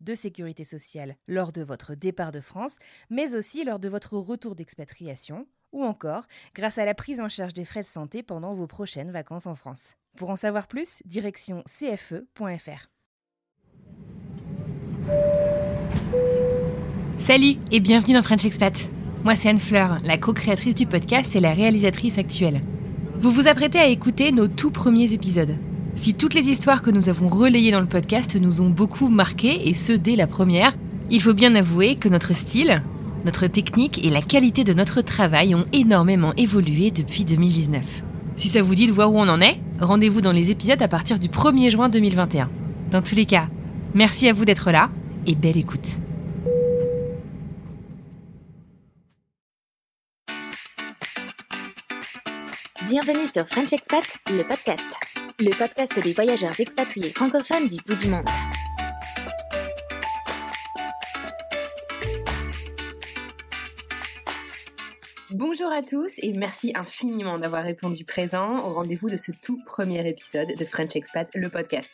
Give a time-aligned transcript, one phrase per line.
[0.00, 2.78] de sécurité sociale lors de votre départ de France,
[3.10, 7.52] mais aussi lors de votre retour d'expatriation, ou encore grâce à la prise en charge
[7.52, 9.94] des frais de santé pendant vos prochaines vacances en France.
[10.16, 12.88] Pour en savoir plus, direction cfe.fr.
[17.18, 18.74] Salut et bienvenue dans French Expat.
[19.24, 22.62] Moi c'est Anne Fleur, la co-créatrice du podcast et la réalisatrice actuelle.
[23.16, 25.54] Vous vous apprêtez à écouter nos tout premiers épisodes.
[25.96, 29.68] Si toutes les histoires que nous avons relayées dans le podcast nous ont beaucoup marqué,
[29.68, 30.74] et ce dès la première,
[31.10, 32.82] il faut bien avouer que notre style,
[33.24, 38.04] notre technique et la qualité de notre travail ont énormément évolué depuis 2019.
[38.36, 40.88] Si ça vous dit de voir où on en est, rendez-vous dans les épisodes à
[40.88, 42.48] partir du 1er juin 2021.
[42.90, 43.48] Dans tous les cas,
[43.94, 44.88] merci à vous d'être là
[45.26, 45.98] et belle écoute.
[52.88, 55.09] Bienvenue sur French Expat, le podcast.
[55.42, 58.28] Le podcast des voyageurs expatriés francophones du bout du monde.
[65.30, 70.06] Bonjour à tous et merci infiniment d'avoir répondu présent au rendez-vous de ce tout premier
[70.06, 71.90] épisode de French Expat, le podcast.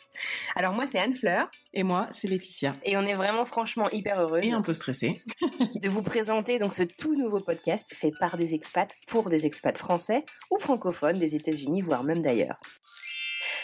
[0.57, 2.75] Alors moi c'est Anne Fleur Et moi, c'est Laetitia.
[2.83, 5.21] et on est vraiment franchement hyper heureuse Et un peu stressée.
[5.81, 9.77] de vous présenter donc ce tout nouveau podcast fait par des expats pour des expats
[9.77, 12.59] français ou francophones des États-Unis voire même d'ailleurs.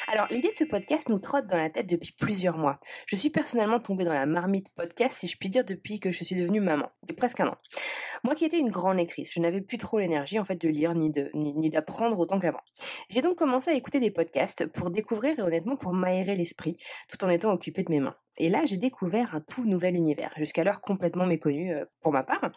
[0.08, 2.80] Alors, l'idée de ce podcast nous trotte dans la tête depuis plusieurs mois.
[3.06, 6.24] Je suis personnellement tombée dans la marmite podcast, si je puis dire, depuis que je
[6.24, 7.58] suis devenue maman, depuis presque un an.
[8.24, 10.94] Moi qui étais une grande lectrice, je n'avais plus trop l'énergie en fait de lire
[10.94, 12.62] ni ni d'apprendre autant qu'avant.
[13.10, 16.78] J'ai donc commencé à écouter des podcasts pour découvrir et honnêtement pour m'aérer l'esprit,
[17.10, 18.16] tout en étant occupée de mes mains.
[18.38, 22.52] Et là, j'ai découvert un tout nouvel univers, jusqu'alors complètement méconnu euh, pour ma part.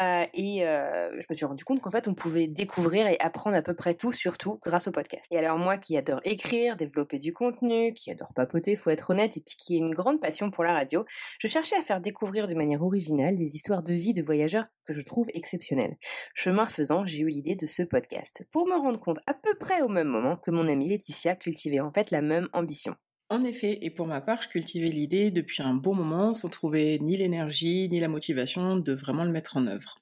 [0.00, 3.56] Euh, et euh, je me suis rendu compte qu'en fait, on pouvait découvrir et apprendre
[3.56, 5.24] à peu près tout, surtout grâce au podcast.
[5.30, 9.36] Et alors moi, qui adore écrire, développer du contenu, qui adore papoter, faut être honnête,
[9.36, 11.04] et puis qui a une grande passion pour la radio,
[11.38, 14.92] je cherchais à faire découvrir de manière originale des histoires de vie de voyageurs que
[14.92, 15.96] je trouve exceptionnelles.
[16.34, 19.80] Chemin faisant, j'ai eu l'idée de ce podcast pour me rendre compte à peu près
[19.82, 22.94] au même moment que mon amie Laetitia cultivait en fait la même ambition.
[23.34, 27.00] En effet, et pour ma part, je cultivais l'idée depuis un bon moment sans trouver
[27.00, 29.96] ni l'énergie ni la motivation de vraiment le mettre en œuvre.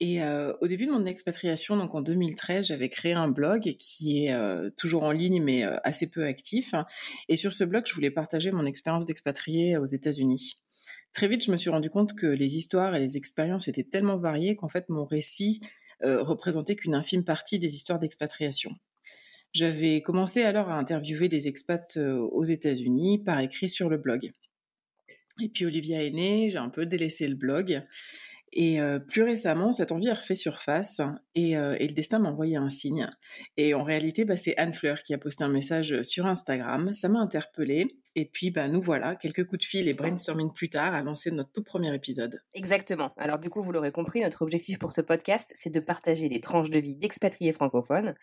[0.00, 4.24] Et euh, au début de mon expatriation, donc en 2013, j'avais créé un blog qui
[4.24, 6.74] est euh, toujours en ligne mais euh, assez peu actif.
[7.28, 10.58] Et sur ce blog, je voulais partager mon expérience d'expatrié aux États-Unis.
[11.12, 14.18] Très vite, je me suis rendu compte que les histoires et les expériences étaient tellement
[14.18, 15.60] variées qu'en fait, mon récit
[16.02, 18.72] représentait qu'une infime partie des histoires d'expatriation.
[19.52, 24.30] J'avais commencé alors à interviewer des expats euh, aux États-Unis par écrit sur le blog.
[25.40, 27.82] Et puis Olivia est née, j'ai un peu délaissé le blog.
[28.52, 31.00] Et euh, plus récemment, cette envie a refait surface
[31.34, 33.08] et, euh, et le destin m'a envoyé un signe.
[33.56, 36.92] Et en réalité, bah, c'est Anne Fleur qui a posté un message sur Instagram.
[36.92, 37.98] Ça m'a interpellée.
[38.14, 41.30] Et puis, bah, nous voilà, quelques coups de fil et brainstorming plus tard, à lancer
[41.30, 42.40] notre tout premier épisode.
[42.54, 43.12] Exactement.
[43.16, 46.40] Alors du coup, vous l'aurez compris, notre objectif pour ce podcast, c'est de partager des
[46.40, 48.14] tranches de vie d'expatriés francophones.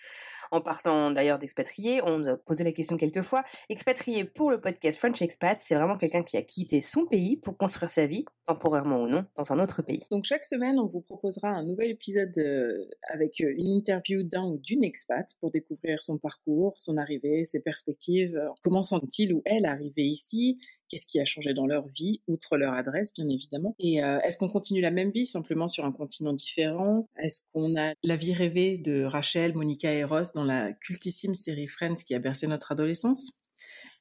[0.52, 3.44] En partant d'ailleurs d'expatriés, on nous a posé la question quelques fois.
[3.70, 7.58] Expatrié pour le podcast French Expat, c'est vraiment quelqu'un qui a quitté son pays pour
[7.58, 10.04] construire sa vie, temporairement ou non, dans un autre pays.
[10.12, 14.44] Donc chaque semaine, on vous proposera un nouvel épisode euh, avec euh, une interview d'un
[14.46, 19.42] ou d'une expat pour découvrir son parcours, son arrivée, ses perspectives, euh, comment sont-ils ou
[19.46, 20.60] elles arrivés ici,
[20.90, 23.76] qu'est-ce qui a changé dans leur vie, outre leur adresse bien évidemment.
[23.80, 27.08] Et euh, est-ce qu'on continue la même vie simplement sur un continent différent?
[27.18, 31.68] Est-ce qu'on a la vie rêvée de Rachel, Monica et Ross dans la cultissime série
[31.68, 33.42] Friends qui a bercé notre adolescence?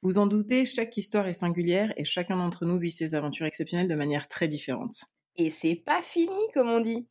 [0.01, 3.87] Vous en doutez, chaque histoire est singulière et chacun d'entre nous vit ses aventures exceptionnelles
[3.87, 5.05] de manière très différente.
[5.37, 7.07] Et c'est pas fini, comme on dit.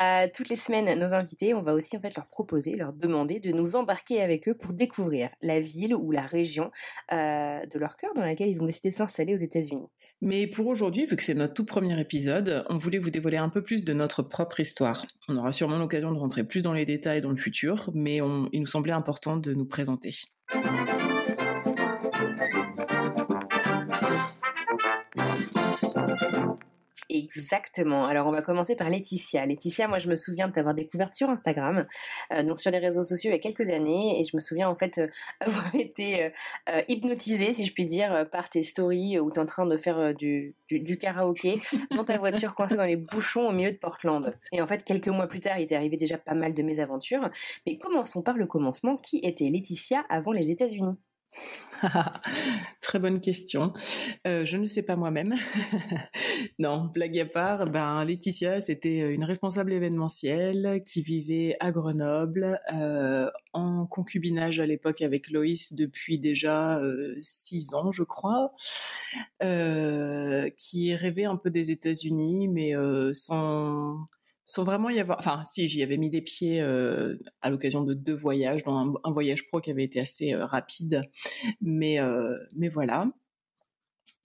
[0.00, 3.38] Euh, toutes les semaines, nos invités, on va aussi en fait leur proposer, leur demander
[3.38, 6.70] de nous embarquer avec eux pour découvrir la ville ou la région
[7.12, 9.86] euh, de leur cœur dans laquelle ils ont décidé de s'installer aux États-Unis.
[10.20, 13.48] Mais pour aujourd'hui, vu que c'est notre tout premier épisode, on voulait vous dévoiler un
[13.48, 15.06] peu plus de notre propre histoire.
[15.28, 18.16] On aura sûrement l'occasion de rentrer plus dans les détails dans le futur, mais
[18.52, 20.10] il nous semblait important de nous présenter.
[27.38, 28.06] Exactement.
[28.06, 29.46] Alors on va commencer par Laetitia.
[29.46, 31.86] Laetitia, moi je me souviens de t'avoir découverte sur Instagram,
[32.32, 34.68] euh, donc sur les réseaux sociaux il y a quelques années, et je me souviens
[34.68, 35.08] en fait euh,
[35.40, 36.32] avoir été
[36.68, 39.76] euh, hypnotisée, si je puis dire, par tes stories où tu es en train de
[39.76, 41.60] faire du, du, karaoké
[41.94, 44.36] dans ta voiture coincée dans les bouchons au milieu de Portland.
[44.52, 47.30] Et en fait quelques mois plus tard il était arrivé déjà pas mal de mésaventures.
[47.66, 48.96] Mais commençons par le commencement.
[48.96, 50.98] Qui était Laetitia avant les États-Unis?
[52.80, 53.72] Très bonne question.
[54.26, 55.34] Euh, je ne sais pas moi-même.
[56.58, 62.60] non, blague à part, ben, Laetitia, c'était euh, une responsable événementielle qui vivait à Grenoble,
[62.72, 66.80] euh, en concubinage à l'époque avec Loïs depuis déjà
[67.20, 68.50] six ans, je crois,
[70.56, 72.72] qui rêvait un peu des États-Unis, mais
[73.14, 74.06] sans
[74.48, 75.18] sans vraiment y avoir.
[75.18, 79.12] Enfin, si, j'y avais mis des pieds euh, à l'occasion de deux voyages, dans un,
[79.12, 81.02] voyage pro qui avait été assez euh, rapide,
[81.60, 83.08] mais euh, mais voilà.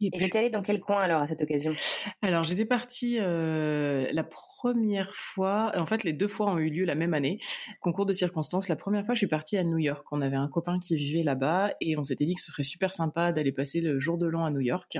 [0.08, 1.74] Et, et j'étais allée dans quel coin alors à cette occasion?
[2.22, 6.96] Alors j'étais partie la première fois, en fait les deux fois ont eu lieu la
[6.96, 7.40] même année,
[7.82, 8.70] concours de circonstances.
[8.70, 11.24] La première fois je suis partie à New York, on avait un copain qui vivait
[11.24, 14.26] là-bas et on s'était dit que ce serait super sympa d'aller passer le jour de
[14.26, 14.98] l'an à New York.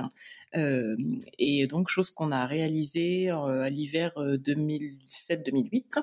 [0.56, 0.96] Euh,
[1.38, 6.02] et donc chose qu'on a réalisée euh, à l'hiver 2007-2008.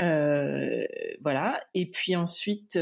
[0.00, 0.86] Euh,
[1.22, 1.62] voilà.
[1.74, 2.78] Et puis ensuite,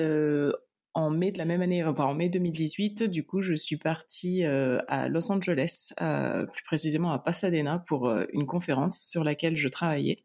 [0.95, 4.45] en mai de la même année, enfin en mai 2018, du coup, je suis partie
[4.45, 9.57] euh, à Los Angeles, euh, plus précisément à Pasadena, pour euh, une conférence sur laquelle
[9.57, 10.19] je travaillais.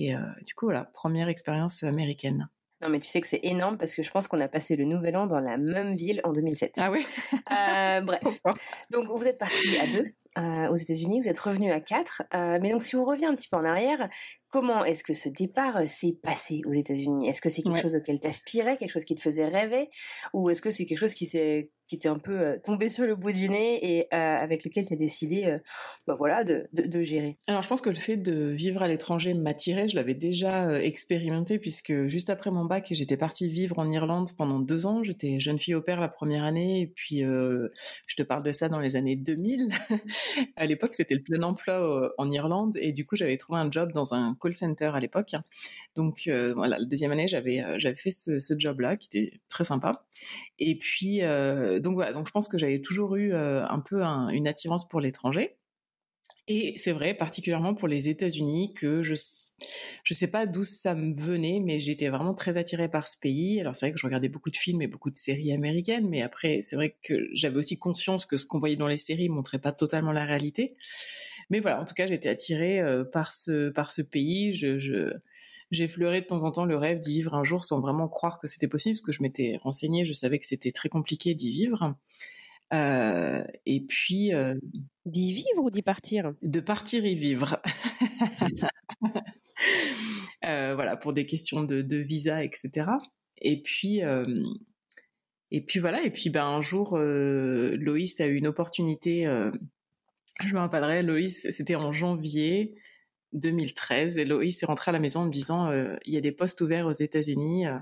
[0.00, 0.14] Et
[0.44, 2.48] du coup, voilà, première expérience américaine.
[2.80, 4.84] Non, mais tu sais que c'est énorme parce que je pense qu'on a passé le
[4.84, 6.74] nouvel an dans la même ville en 2007.
[6.76, 7.04] Ah oui
[7.48, 8.40] Bref.
[8.92, 10.14] Donc, vous êtes partis à deux
[10.70, 12.22] aux États-Unis, vous êtes revenu à quatre.
[12.32, 14.08] mais donc, si on revient un petit peu en arrière,
[14.50, 17.28] Comment est-ce que ce départ euh, s'est passé aux États-Unis?
[17.28, 19.90] Est-ce que c'est quelque chose auquel t'aspirais, quelque chose qui te faisait rêver,
[20.32, 23.06] ou est-ce que c'est quelque chose qui s'est qui était un peu euh, tombé sur
[23.06, 25.56] le bout du nez et euh, avec lequel tu as décidé
[26.06, 27.38] bah voilà, de, de, gérer?
[27.46, 31.58] Alors je pense que le fait de vivre à l'étranger m'attirait, je l'avais déjà expérimenté
[31.58, 35.58] puisque juste après mon bac, j'étais partie vivre en Irlande pendant deux ans, j'étais jeune
[35.58, 38.96] fille au père la première année et puis je te parle de ça dans les
[38.96, 39.68] années 2000.
[40.56, 43.92] à l'époque c'était le plein emploi en Irlande et du coup j'avais trouvé un job
[43.92, 45.34] dans un call center à l'époque.
[45.96, 49.64] Donc euh, voilà, la deuxième année, j'avais euh, j'avais fait ce, job-là qui était très
[49.64, 50.04] sympa.
[50.58, 54.48] Et puis euh, donc voilà, donc je pense que j'avais toujours eu un peu une
[54.48, 55.58] attirance pour l'étranger.
[56.50, 59.14] Et c'est vrai, particulièrement pour les États-Unis, que je
[60.02, 63.60] je sais pas d'où ça me venait, mais j'étais vraiment très attirée par ce pays.
[63.60, 66.22] Alors c'est vrai que je regardais beaucoup de films et beaucoup de séries américaines, mais
[66.22, 69.58] après c'est vrai que j'avais aussi conscience que ce qu'on voyait dans les séries montrait
[69.58, 70.74] pas totalement la réalité.
[71.50, 74.52] Mais voilà, en tout cas, j'étais attirée euh, par ce par ce pays.
[74.52, 75.12] Je, je
[75.70, 78.38] j'ai fleuré de temps en temps le rêve d'y vivre un jour sans vraiment croire
[78.38, 81.52] que c'était possible, parce que je m'étais renseignée, je savais que c'était très compliqué d'y
[81.52, 81.94] vivre.
[82.74, 84.54] Euh, et puis euh,
[85.06, 86.34] d'y vivre ou d'y partir?
[86.42, 87.60] De partir y vivre.
[90.44, 92.90] euh, voilà, pour des questions de, de visa, etc.
[93.40, 94.00] Et puis
[95.50, 96.02] et puis voilà.
[96.02, 99.26] Et puis ben un jour, Loïs a eu une opportunité
[100.46, 102.74] je me rappellerai, Loïs, c'était en janvier
[103.32, 106.20] 2013, et Loïs est rentré à la maison en me disant euh, il y a
[106.20, 107.66] des postes ouverts aux États-Unis.
[107.66, 107.78] Euh,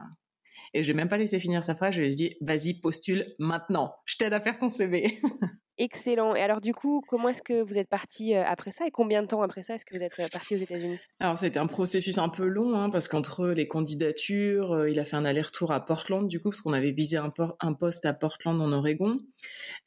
[0.75, 3.35] et je n'ai même pas laissé finir sa phrase, je lui ai dit vas-y, postule
[3.39, 5.13] maintenant, je t'aide à faire ton CV.
[5.79, 6.35] Excellent.
[6.35, 8.87] Et alors, du coup, comment est-ce que vous êtes parti euh, après ça?
[8.87, 10.99] Et combien de temps après ça est-ce que vous êtes euh, parti aux États-Unis?
[11.21, 15.05] Alors, c'était un processus un peu long hein, parce qu'entre les candidatures, euh, il a
[15.05, 18.59] fait un aller-retour à Portland, du coup, parce qu'on avait visé un, poste à Portland
[18.61, 19.19] en Oregon.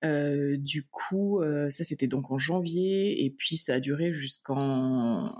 [0.04, 5.32] du coup, ça, c'était donc en janvier et puis ça a duré jusqu'en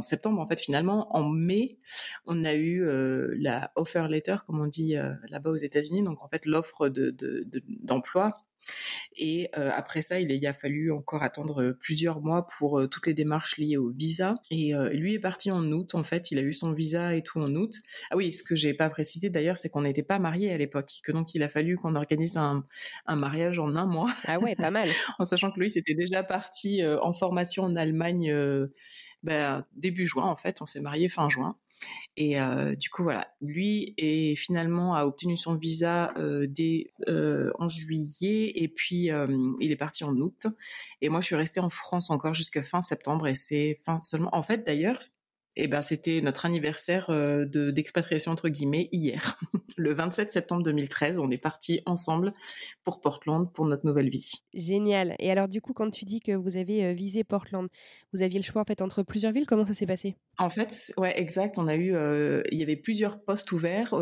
[0.00, 0.40] septembre.
[0.40, 1.78] En fait, finalement, en mai,
[2.24, 2.82] on a eu
[3.38, 4.94] la offer letter, comme on dit
[5.28, 8.28] là-bas aux États-Unis, donc en fait l'offre d'emploi.
[8.28, 8.47] De, de,
[9.16, 13.06] et euh, après ça, il, y a fallu encore attendre plusieurs mois pour euh, toutes
[13.06, 14.34] les démarches liées au visa.
[14.50, 16.30] Et euh, lui est parti en août, en fait.
[16.30, 17.74] Il a eu son visa et tout en août.
[18.10, 20.92] Ah oui, ce que j'ai pas précisé d'ailleurs, c'est qu'on n'était pas mariés à l'époque,
[21.02, 22.64] que donc il a fallu qu'on organise un,
[23.08, 24.12] mariage en un mois.
[24.24, 24.88] Ah ouais, pas mal.
[25.18, 28.32] en sachant que lui, c'était déjà parti en formation en Allemagne
[29.22, 30.62] ben, début juin, en fait.
[30.62, 31.56] On s'est marié fin juin.
[32.16, 32.36] Et
[32.76, 36.12] du coup, voilà, lui est finalement a obtenu son visa
[36.48, 39.10] dès en juillet et puis
[39.60, 40.46] il est parti en août.
[41.00, 44.34] Et moi, je suis restée en France encore jusqu'à fin septembre et c'est fin seulement.
[44.34, 45.00] En fait, d'ailleurs,
[45.58, 49.38] et ben c'était notre anniversaire euh, de d'expatriation entre guillemets hier,
[49.76, 51.18] le 27 septembre 2013.
[51.18, 52.32] On est parti ensemble
[52.84, 54.30] pour Portland pour notre nouvelle vie.
[54.54, 55.16] Génial.
[55.18, 57.68] Et alors du coup, quand tu dis que vous avez euh, visé Portland,
[58.12, 59.46] vous aviez le choix en fait entre plusieurs villes?
[59.46, 60.14] Comment ça s'est passé?
[60.38, 61.58] En fait, ouais, exact.
[61.58, 63.94] On a eu, euh, il y avait plusieurs postes ouverts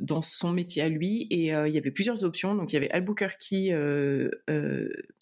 [0.00, 2.54] dans son métier à lui et il y avait plusieurs options.
[2.54, 3.36] Donc il y avait Albuquerque.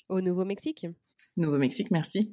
[0.08, 0.86] Au Nouveau-Mexique?
[1.36, 2.32] Nouveau-Mexique, merci.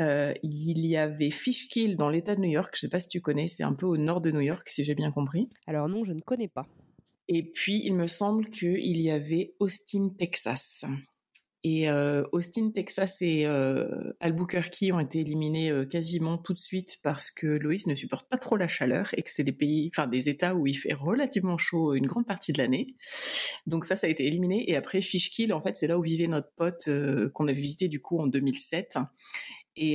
[0.00, 2.74] Euh, il y avait Fishkill dans l'État de New York.
[2.74, 4.68] Je ne sais pas si tu connais, c'est un peu au nord de New York,
[4.68, 5.48] si j'ai bien compris.
[5.66, 6.66] Alors non, je ne connais pas.
[7.28, 10.84] Et puis, il me semble qu'il y avait Austin, Texas.
[11.64, 16.98] Et euh, Austin, Texas et euh, Albuquerque ont été éliminés euh, quasiment tout de suite
[17.02, 20.06] parce que Loïs ne supporte pas trop la chaleur et que c'est des pays, enfin
[20.06, 22.94] des États où il fait relativement chaud une grande partie de l'année.
[23.66, 24.70] Donc ça, ça a été éliminé.
[24.70, 26.88] Et après Fishkill, en fait, c'est là où vivait notre pote
[27.34, 28.98] qu'on avait visité du coup en 2007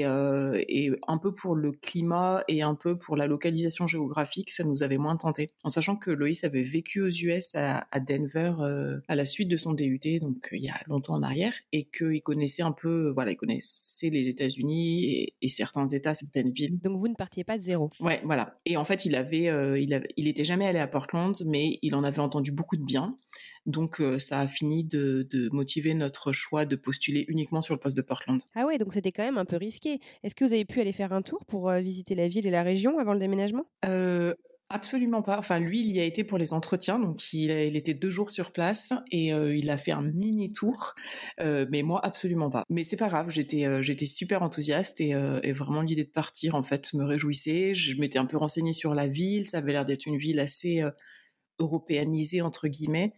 [0.06, 4.64] euh, et, un peu pour le climat et un peu pour la localisation géographique, ça
[4.64, 5.52] nous avait moins tenté.
[5.64, 9.58] En sachant que Loïs avait vécu aux US à, Denver euh, à la suite de
[9.58, 13.32] son DUT, donc il y a longtemps en arrière, et qu'il connaissait un peu, voilà,
[13.32, 16.80] il connaissait les États-Unis et, certains États, certaines villes.
[16.80, 17.92] Donc vous ne partiez pas de zéro.
[18.00, 18.60] Ouais, voilà.
[18.66, 21.80] Et en fait, il avait, euh, il avait, il était jamais allé à Portland, mais
[21.82, 23.18] il en avait entendu beaucoup de bien.
[23.66, 27.96] Donc euh, ça a fini de, motiver notre choix de postuler uniquement sur le poste
[27.96, 28.42] de Portland.
[28.56, 30.00] Ah ouais, donc c'était quand même un peu risqué.
[30.24, 32.52] Est-ce que vous avez pu aller faire un tour pour euh, visiter la ville et
[32.52, 33.66] la région avant le déménagement?
[33.86, 34.34] Euh,
[34.70, 35.38] Absolument pas.
[35.38, 38.52] Enfin, lui, il y a été pour les entretiens, donc il, était deux jours sur
[38.52, 40.96] place et il a fait un mini tour.
[41.38, 42.64] mais moi, absolument pas.
[42.70, 43.30] Mais c'est pas grave.
[43.30, 47.76] J'étais, j'étais super enthousiaste et, et vraiment l'idée de partir en fait me réjouissait.
[47.76, 49.48] Je m'étais un peu renseignée sur la ville.
[49.48, 50.82] Ça avait l'air d'être une ville assez
[51.60, 53.14] européanisée entre guillemets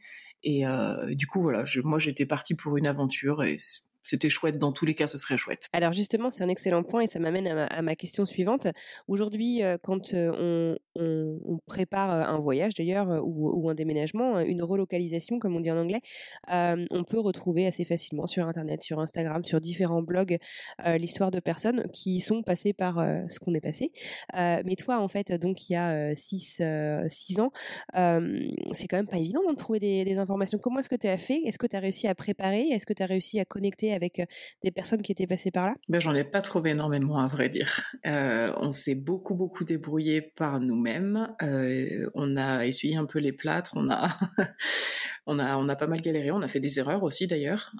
[0.45, 3.57] et euh, du coup, voilà, moi j'étais partie pour une aventure et
[4.05, 4.57] c'était chouette.
[4.57, 5.67] Dans tous les cas, ce serait chouette.
[5.73, 8.67] Alors justement, c'est un excellent point et ça m'amène à, ma question suivante.
[9.07, 15.39] Aujourd'hui, euh, quand euh, on, prépare euh, un voyage d'ailleurs ou, un déménagement, une relocalisation
[15.39, 16.01] comme on dit en anglais,
[16.47, 20.37] on peut retrouver assez facilement sur Internet, sur Instagram, sur différents blogs
[20.85, 22.97] l'histoire de personnes qui sont passées par
[23.27, 23.91] ce qu'on est passé.
[24.33, 26.61] mais toi, en fait, donc il y a 6
[27.07, 27.51] six, ans,
[27.93, 30.59] c'est quand même pas évident de trouver des informations.
[30.59, 31.41] Comment est-ce que tu as fait?
[31.45, 32.69] Est-ce que tu as réussi à préparer?
[32.69, 34.21] Est-ce que tu as réussi à connecter avec
[34.63, 35.75] des personnes qui étaient passées par là?
[35.87, 37.83] Ben, J'en ai pas trouvé énormément, à vrai dire.
[38.03, 41.35] on s'est beaucoup, beaucoup débrouillé par nous-mêmes.
[41.41, 44.17] on a essuyé un peu les plâtres, on a,
[45.25, 47.73] on, a, on a pas mal galéré, on a fait des erreurs aussi d'ailleurs.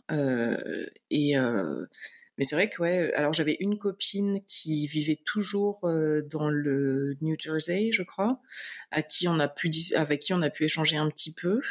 [1.09, 1.35] et.
[2.37, 5.89] Mais c'est vrai que ouais, alors j'avais une copine qui vivait toujours
[6.29, 8.41] dans le New Jersey, je crois,
[8.91, 9.71] avec qui on a pu
[10.65, 11.61] échanger un petit peu.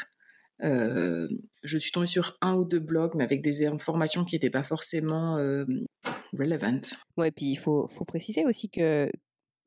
[0.63, 1.29] Euh,
[1.63, 4.63] je suis tombée sur un ou deux blogs, mais avec des informations qui n'étaient pas
[4.63, 5.65] forcément euh,
[6.33, 6.81] relevant.
[7.17, 9.11] Ouais, puis il faut préciser aussi que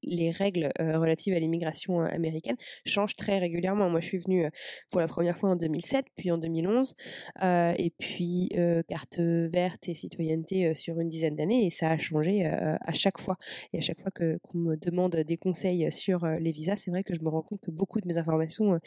[0.03, 3.89] les règles relatives à l'immigration américaine changent très régulièrement.
[3.89, 4.45] Moi, je suis venue
[4.91, 6.95] pour la première fois en 2007, puis en 2011,
[7.41, 8.51] et puis
[8.87, 13.37] carte verte et citoyenneté sur une dizaine d'années, et ça a changé à chaque fois.
[13.73, 17.03] Et à chaque fois que qu'on me demande des conseils sur les visas, c'est vrai
[17.03, 18.79] que je me rends compte que beaucoup de mes informations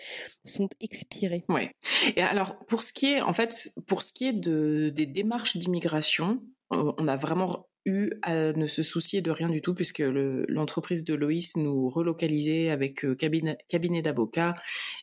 [0.45, 1.45] sont expirées.
[1.49, 1.71] Oui.
[2.17, 5.57] Et alors, pour ce qui est, en fait, pour ce qui est de, des démarches
[5.57, 6.41] d'immigration,
[6.71, 11.15] on a vraiment eu à ne se soucier de rien du tout puisque l'entreprise de
[11.15, 14.55] Loïs nous relocalisait avec euh, cabinet, cabinet d'avocats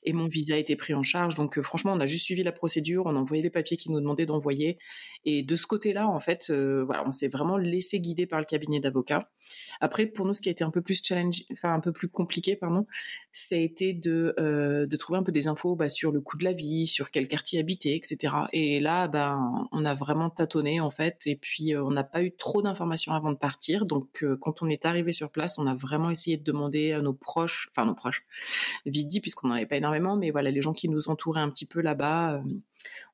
[0.03, 1.35] et mon visa a été pris en charge.
[1.35, 3.91] Donc euh, franchement, on a juste suivi la procédure, on a envoyé les papiers qu'ils
[3.91, 4.77] nous demandaient d'envoyer.
[5.25, 8.45] Et de ce côté-là, en fait, euh, voilà, on s'est vraiment laissé guider par le
[8.45, 9.29] cabinet d'avocats.
[9.79, 12.07] Après, pour nous, ce qui a été un peu plus challenge, enfin un peu plus
[12.07, 12.85] compliqué, pardon,
[13.31, 16.53] ça été de, de trouver un peu des infos bah, sur le coût de la
[16.53, 18.33] vie, sur quel quartier habiter, etc.
[18.53, 22.31] Et là, ben, on a vraiment tâtonné en fait, et puis on n'a pas eu
[22.31, 23.85] trop d'informations avant de partir.
[23.85, 27.01] Donc, euh, quand on est arrivé sur place, on a vraiment essayé de demander à
[27.01, 28.25] nos proches, enfin nos proches,
[28.85, 31.49] vite dit puisqu'on n'en avait pas énormément, mais voilà, les gens qui nous entouraient un
[31.49, 32.35] petit peu là-bas.
[32.35, 32.41] Euh,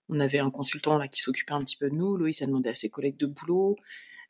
[0.10, 2.18] on avait un consultant là qui s'occupait un petit peu de nous.
[2.18, 3.78] Loïs a demandé à ses collègues de boulot.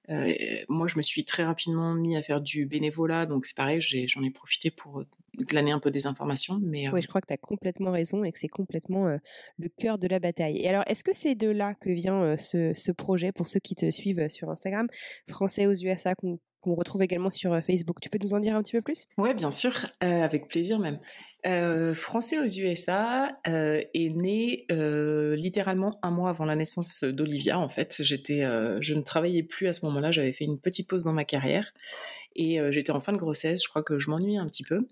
[0.09, 0.33] Euh,
[0.69, 4.23] moi, je me suis très rapidement mis à faire du bénévolat, donc c'est pareil, j'en
[4.23, 5.03] ai, profité pour
[5.37, 6.59] glaner un peu des informations.
[6.61, 9.17] Mais oui, je crois que tu as complètement raison et que c'est complètement
[9.57, 10.57] le cœur de la bataille.
[10.57, 13.75] Et alors, est-ce que c'est de là que vient ce, ce, projet pour ceux qui
[13.75, 14.87] te suivent sur Instagram,
[15.29, 16.15] Français aux USA
[16.63, 17.97] qu'on retrouve également sur Facebook.
[18.01, 19.05] Tu peux nous en dire un petit peu plus?
[19.17, 20.99] Oui, bien sûr, avec plaisir même.
[21.93, 24.65] Français aux USA est né
[25.35, 27.59] littéralement un mois avant la naissance d'Olivia.
[27.59, 28.41] En fait, j'étais,
[28.79, 30.11] je ne travaillais plus à ce moment-là.
[30.11, 31.73] J'avais fait une petite pause dans ma carrière
[32.35, 34.87] Et j'étais en fin de grossesse, je crois que je m'ennuie un petit peu.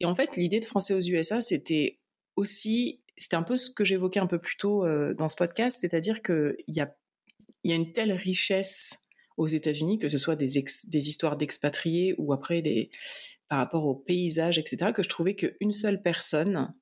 [0.00, 2.00] Et en fait, l'idée de Français aux USA, c'était
[2.34, 6.22] aussi, c'était un peu ce que j'évoquais un peu plus tôt dans ce podcast, c'est-à-dire
[6.22, 6.94] qu'il y a,
[7.62, 9.01] y a une telle richesse
[9.36, 12.90] aux États-Unis, que ce soit des, histoires d'expatriés ou après des,
[13.48, 16.74] par rapport au paysage, etc., que je trouvais qu'une seule personne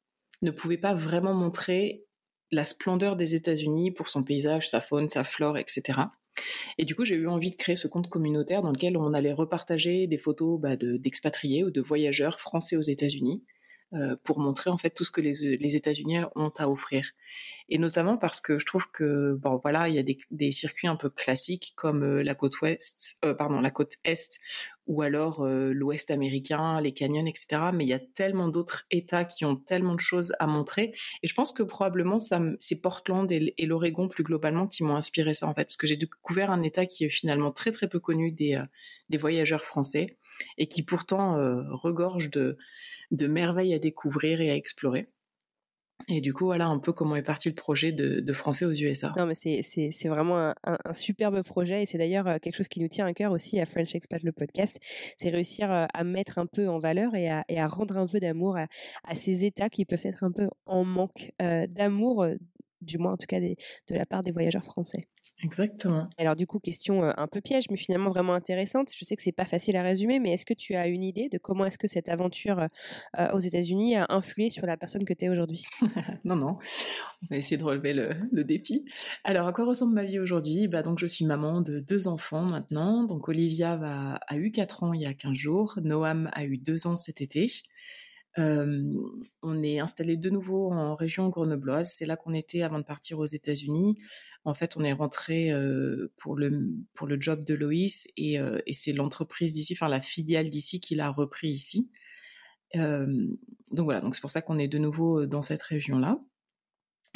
[0.42, 2.06] ne pouvait pas vraiment montrer
[2.50, 6.00] la splendeur des États-Unis pour son paysage, sa faune, sa flore, etc.
[6.78, 9.32] Et du coup, j'ai eu envie de créer ce compte communautaire dans lequel on allait
[9.32, 13.44] repartager des photos bah, d'expatriés ou de voyageurs français aux États-Unis
[13.92, 17.10] euh, pour montrer en fait tout ce que les États-Unis ont à offrir.
[17.70, 20.96] Et notamment parce que je trouve que bon voilà, il y a des, circuits un
[20.96, 24.40] peu classiques comme euh, la côte ouest, euh, pardon, la côte est
[24.86, 27.70] ou alors l'ouest américain, les canyons, etc.
[27.72, 30.92] Mais il y a tellement d'autres États qui ont tellement de choses à montrer.
[31.22, 35.32] Et je pense que probablement c'est Portland et, et l'Oregon plus globalement qui m'ont inspiré
[35.32, 38.00] ça en fait, parce que j'ai découvert un État qui est finalement très très peu
[38.00, 38.60] connu des,
[39.10, 40.16] des voyageurs français
[40.58, 41.36] et qui pourtant
[41.70, 42.58] regorge de
[43.12, 45.08] de merveilles à découvrir et à explorer.
[46.08, 49.12] Et du coup, voilà un peu comment est parti le projet de, Français aux USA.
[49.16, 52.88] Non, mais c'est vraiment un, superbe projet et c'est d'ailleurs euh, quelque chose qui nous
[52.88, 54.78] tient à cœur aussi à French Expat, le podcast.
[55.18, 58.56] C'est réussir euh, à mettre un peu en valeur et à, rendre un peu d'amour
[58.56, 62.26] à, ces États qui peuvent être un peu en manque euh, d'amour,
[62.80, 63.54] du moins en tout cas de
[63.90, 65.06] la part des voyageurs français.
[65.42, 66.08] Exactement.
[66.18, 68.92] Alors du coup, question euh, un peu piège, mais finalement vraiment intéressante.
[68.96, 71.28] Je sais que c'est pas facile à résumer, mais est-ce que tu as une idée
[71.28, 72.66] de comment est-ce que cette aventure euh,
[73.18, 75.64] euh, aux États-Unis a influé sur la personne que tu es aujourd'hui?
[76.24, 76.58] Non, non.
[77.22, 78.84] On va essayer de relever le, le, défi.
[79.24, 80.68] Alors, à quoi ressemble ma vie aujourd'hui?
[80.68, 83.04] Bah, donc, Je suis maman de deux enfants maintenant.
[83.04, 85.78] Donc, Olivia va, a eu 4 ans il y a 15 jours.
[85.82, 87.46] Noam a eu 2 ans cet été.
[88.36, 91.92] On est installé de nouveau en région grenobloise.
[91.92, 93.96] C'est là qu'on était avant de partir aux États-Unis.
[94.44, 95.50] En fait, on est rentré
[96.16, 98.38] pour le pour le job de Loïs et,
[98.72, 101.90] c'est l'entreprise d'ici, enfin la filiale d'ici qui l'a repris ici.
[102.74, 103.38] donc
[103.72, 106.20] voilà, donc c'est pour ça qu'on est de nouveau dans cette région-là.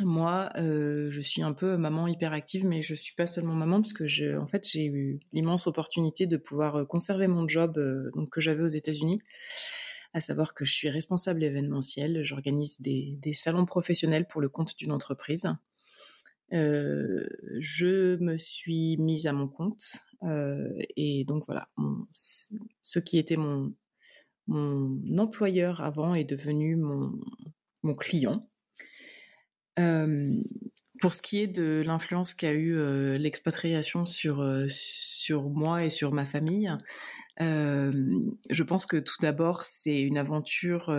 [0.00, 4.37] Moi, je suis un peu maman hyperactive, mais je suis pas seulement maman parce que
[4.37, 7.80] en fait, j'ai eu l'immense opportunité de pouvoir conserver mon job
[8.33, 9.21] que j'avais aux États-Unis
[10.14, 12.25] à savoir que je suis responsable événementiel.
[12.25, 15.49] J'organise des, salons professionnels pour le compte d'une entreprise.
[16.52, 17.26] Euh,
[17.59, 21.68] je me suis mise à mon compte euh, et donc voilà,
[22.12, 23.75] ce qui était mon,
[25.18, 28.49] employeur avant est devenu mon, client.
[29.80, 30.40] Euh,
[31.00, 34.38] pour ce qui est de l'influence qu'a eu l'expatriation sur
[35.50, 36.72] moi et sur ma famille,
[37.40, 40.94] je pense que tout d'abord, c'est une aventure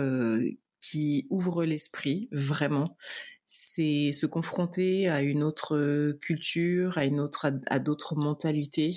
[0.80, 2.96] qui ouvre l'esprit, vraiment
[3.46, 8.90] c'est se confronter à une autre culture, à une autre, à, d'autres mentalités.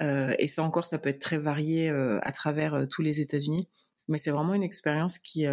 [0.00, 3.20] Euh, et ça encore, ça peut être très varié euh, à travers euh, tous les
[3.20, 3.68] États-Unis.
[4.08, 5.46] Mais c'est vraiment une expérience qui,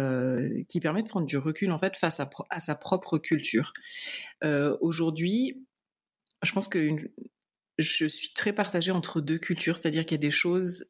[0.68, 3.72] qui permet de prendre du recul en fait face à sa propre culture.
[4.80, 5.64] Aujourd'hui,
[6.42, 6.96] je pense que
[7.78, 10.86] je suis très partagée entre deux cultures, c'est-à-dire qu'il y a des choses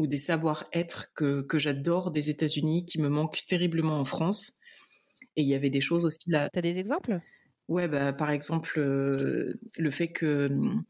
[0.00, 4.54] ou des savoir-être que, que j'adore des États-Unis qui me manquent terriblement en France
[5.36, 6.48] et il y avait des choses aussi là.
[6.50, 7.20] T'as des exemples?
[7.68, 10.84] Ouais, bah, par exemple, euh, le fait que, hum,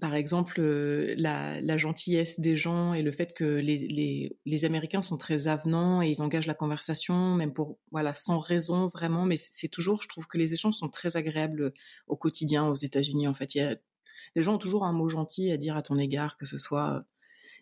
[0.00, 4.64] par exemple, euh, la, la, gentillesse des gens et le fait que les, les, les,
[4.66, 9.24] Américains sont très avenants et ils engagent la conversation, même pour, voilà, sans raison vraiment,
[9.24, 11.72] mais c'est toujours, je trouve que les échanges sont très agréables
[12.08, 13.28] au quotidien aux États-Unis.
[13.28, 13.76] En fait, il y a,
[14.34, 17.06] les gens ont toujours un mot gentil à dire à ton égard, que ce soit,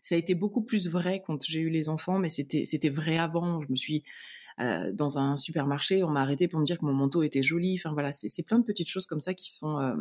[0.04, 3.60] ça a été beaucoup plus vrai quand j'ai eu les enfants, mais c'était, vrai avant.
[3.60, 4.04] Je me suis,
[4.60, 7.76] euh, dans un supermarché, on m'a arrêté pour me dire que mon manteau était joli.
[7.78, 9.96] Enfin voilà, c'est plein de petites choses comme ça qui sont euh,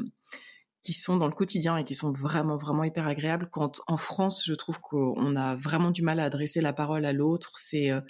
[0.83, 3.47] qui sont dans le quotidien et qui sont vraiment vraiment hyper agréables.
[3.49, 7.13] Quand en France, je trouve qu'on a vraiment du mal à adresser la parole à
[7.13, 7.53] l'autre.
[7.57, 8.01] C'est euh,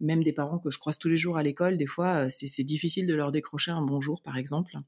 [0.00, 1.76] même des parents que je croise tous les jours à l'école.
[1.76, 4.78] Des fois, c'est difficile de leur décrocher un bonjour, par exemple.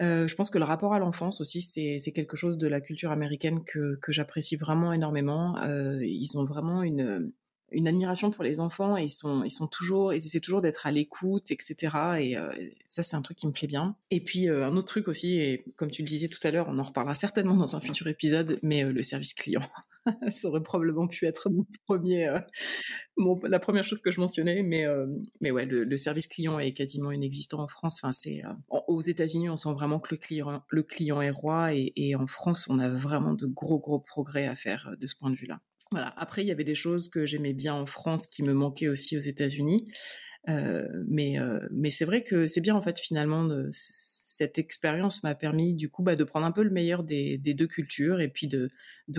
[0.00, 3.10] Euh, je pense que le rapport à l'enfance aussi, c'est quelque chose de la culture
[3.10, 5.58] américaine que, j'apprécie vraiment énormément.
[5.58, 7.32] Euh, ils ont vraiment une,
[7.72, 11.94] admiration pour les enfants et ils sont toujours ils essaient toujours d'être à l'écoute etc
[12.18, 12.52] et euh,
[12.88, 13.94] ça c'est un truc qui me plaît bien.
[14.10, 16.78] Et puis un autre truc aussi et comme tu le disais tout à l'heure on
[16.80, 19.62] en reparlera certainement dans un futur épisode mais le service client
[20.28, 22.34] ça aurait probablement pu être mon premier
[23.44, 24.86] la première chose que je mentionnais mais
[25.40, 29.56] mais ouais le, service client est quasiment inexistant en France enfin c'est aux États-Unis on
[29.56, 32.88] sent vraiment que le client le client est roi et, et en France on a
[32.88, 35.60] vraiment de gros gros progrès à faire de ce point de vue là
[35.92, 36.14] voilà.
[36.16, 39.16] Après, il y avait des choses que j'aimais bien en France qui me manquaient aussi
[39.16, 39.88] aux États-Unis.
[40.46, 41.36] Mais
[41.70, 46.02] mais c'est vrai que c'est bien en fait finalement cette expérience m'a permis du coup
[46.02, 48.70] bah, de prendre un peu le meilleur des, deux cultures et puis de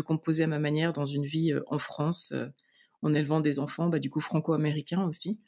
[0.02, 2.34] composer à ma manière dans une vie en France
[3.02, 5.42] en élevant des enfants bah, du coup franco-américains aussi.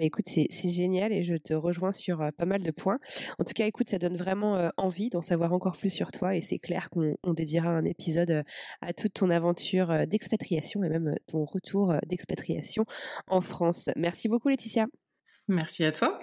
[0.00, 2.98] Écoute, c'est génial et je te rejoins sur pas mal de points.
[3.40, 6.40] En tout cas, écoute, ça donne vraiment envie d'en savoir encore plus sur toi et
[6.40, 8.44] c'est clair qu'on dédiera un épisode
[8.80, 12.84] à toute ton aventure d'expatriation et même ton retour d'expatriation
[13.26, 13.90] en France.
[13.96, 14.86] Merci beaucoup, Laetitia.
[15.48, 16.20] Merci à toi.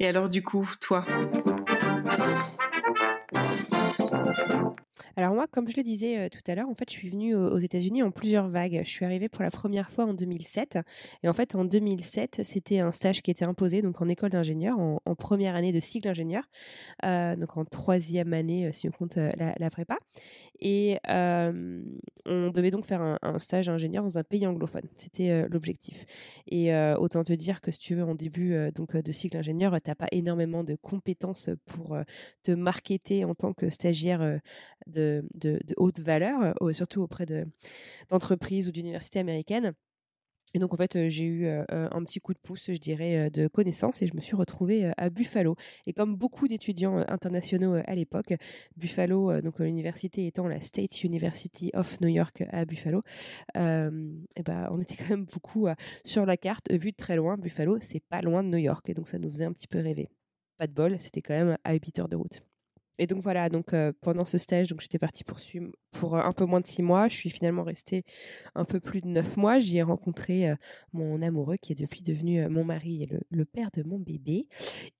[0.00, 1.04] Et alors, du coup, toi?
[5.18, 7.58] Alors moi, comme je le disais tout à l'heure, en fait, je suis venue aux
[7.58, 8.82] États-Unis en plusieurs vagues.
[8.84, 10.78] Je suis arrivée pour la première fois en 2007.
[11.24, 14.78] Et en fait, en 2007, c'était un stage qui était imposé donc en école d'ingénieur,
[14.78, 16.44] en, première année de cycle ingénieur,
[17.02, 19.98] donc en troisième année si on compte la, la, prépa.
[20.60, 24.88] Et on devait donc faire un, stage ingénieur dans un pays anglophone.
[24.98, 26.06] C'était l'objectif.
[26.46, 29.90] Et autant te dire que si tu veux, en début donc de cycle ingénieur, tu
[29.90, 31.96] n'as pas énormément de compétences pour
[32.44, 34.40] te marketer en tant que stagiaire
[34.88, 37.26] de, de, haute valeur, surtout auprès
[38.10, 39.74] d'entreprises ou d'universités américaines.
[40.54, 44.00] Et donc en fait, j'ai eu un petit coup de pouce, je dirais, de connaissance
[44.00, 45.56] et je me suis retrouvée à Buffalo.
[45.86, 48.32] Et comme beaucoup d'étudiants internationaux à l'époque,
[48.74, 53.02] Buffalo, donc l'université étant la State University of New York à Buffalo,
[53.54, 55.68] et ben on était quand même beaucoup
[56.04, 57.36] sur la carte, vu de très loin.
[57.36, 59.80] Buffalo, c'est pas loin de New York, et donc ça nous faisait un petit peu
[59.80, 60.08] rêver.
[60.56, 62.42] Pas de bol, c'était quand même à 8 heures de route.
[62.98, 65.38] Et donc voilà, donc pendant ce stage, donc j'étais partie pour,
[65.92, 67.08] pour un peu moins de six mois.
[67.08, 68.04] Je suis finalement restée
[68.54, 69.58] un peu plus de neuf mois.
[69.58, 70.52] J'y ai rencontré
[70.92, 74.48] mon amoureux qui est depuis devenu mon mari et le, père de mon bébé.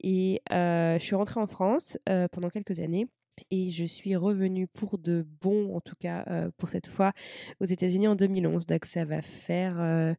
[0.00, 1.98] Et je suis rentrée en France
[2.32, 3.08] pendant quelques années.
[3.50, 7.12] Et je suis revenue pour de bon, en tout cas pour cette fois,
[7.60, 8.66] aux États-Unis en 2011.
[8.66, 10.16] Donc ça va faire,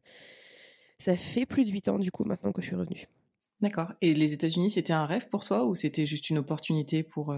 [0.98, 3.06] ça fait plus de huit ans du coup maintenant que je suis revenue.
[3.60, 3.92] D'accord.
[4.00, 7.34] Et les États-Unis, c'était un rêve pour toi ou c'était juste une opportunité pour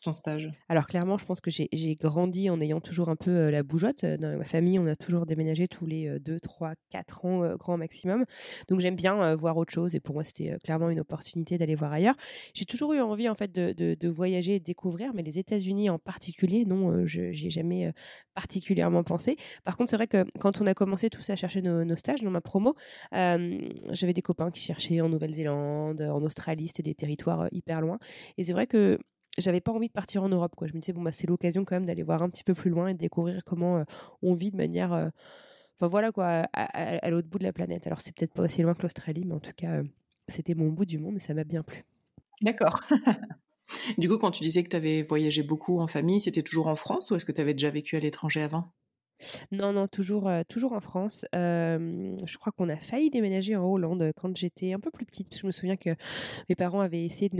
[0.00, 3.50] ton stage Alors clairement, je pense que j'ai grandi en ayant toujours un peu euh,
[3.50, 4.04] la bougeotte.
[4.04, 7.56] Euh, dans ma famille, on a toujours déménagé tous les 2, 3, 4 ans euh,
[7.56, 8.24] grand maximum.
[8.68, 11.92] Donc j'aime bien voir autre chose et pour moi, c'était clairement une opportunité d'aller voir
[11.92, 12.14] ailleurs.
[12.54, 15.98] J'ai toujours eu envie en fait de, voyager et de découvrir, mais les États-Unis en
[15.98, 17.92] particulier, non, je n'y ai jamais
[18.34, 19.36] particulièrement pensé.
[19.64, 22.30] Par contre, c'est vrai que quand on a commencé tous à chercher nos, stages dans
[22.30, 22.74] ma promo,
[23.12, 27.98] j'avais des copains qui cherchaient en Nouvelle-Zélande, en Australie, c'était des territoires hyper loin.
[28.36, 28.98] Et c'est vrai que
[29.38, 30.54] j'avais pas envie de partir en Europe.
[30.56, 30.66] Quoi.
[30.66, 32.70] Je me disais, bon, bah, c'est l'occasion quand même d'aller voir un petit peu plus
[32.70, 33.84] loin et de découvrir comment euh,
[34.22, 34.92] on vit de manière.
[34.92, 35.08] Euh,
[35.76, 37.86] enfin voilà, quoi, à, l'autre bout de la planète.
[37.86, 39.84] Alors, c'est peut-être pas aussi loin que l'Australie, mais en tout cas, euh,
[40.28, 41.84] c'était mon bout du monde et ça m'a bien plu.
[42.42, 42.80] D'accord.
[43.98, 46.76] du coup, quand tu disais que tu avais voyagé beaucoup en famille, c'était toujours en
[46.76, 48.64] France ou est-ce que tu avais déjà vécu à l'étranger avant?
[49.52, 51.26] Non, non, toujours, toujours en France.
[51.32, 55.36] je crois qu'on a failli déménager en Hollande quand j'étais un peu plus petite.
[55.36, 55.90] Je me souviens que
[56.48, 57.36] mes parents avaient essayé de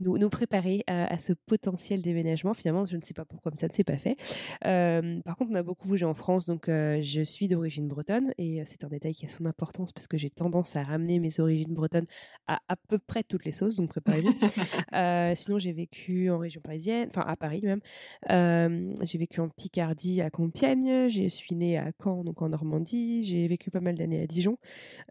[0.00, 2.54] nous, nous, préparer à, ce potentiel déménagement.
[2.54, 4.16] Finalement, je ne sais pas pourquoi, mais ça ne s'est pas fait.
[4.60, 8.84] par contre, on a beaucoup bougé en France, donc je suis d'origine bretonne et c'est
[8.84, 12.06] un détail qui a son importance parce que j'ai tendance à ramener mes origines bretonnes
[12.46, 14.32] à à peu près toutes les sauces, donc préparez-vous.
[15.36, 17.80] sinon, j'ai vécu en région parisienne, enfin à Paris même.
[18.28, 21.08] j'ai vécu en Picardie, à Compiègne.
[21.08, 23.24] J'ai je suis née à Caen, donc en Normandie.
[23.24, 24.58] J'ai vécu pas mal d'années à Dijon.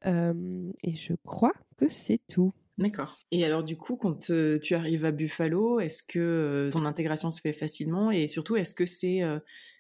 [0.06, 2.54] et je crois que c'est tout.
[2.78, 3.18] D'accord.
[3.32, 7.54] Et alors du coup, quand tu arrives à Buffalo, est-ce que ton intégration se fait
[7.54, 9.22] facilement et surtout, est-ce que c'est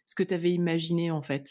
[0.05, 1.47] ce que tu avais imaginé en fait?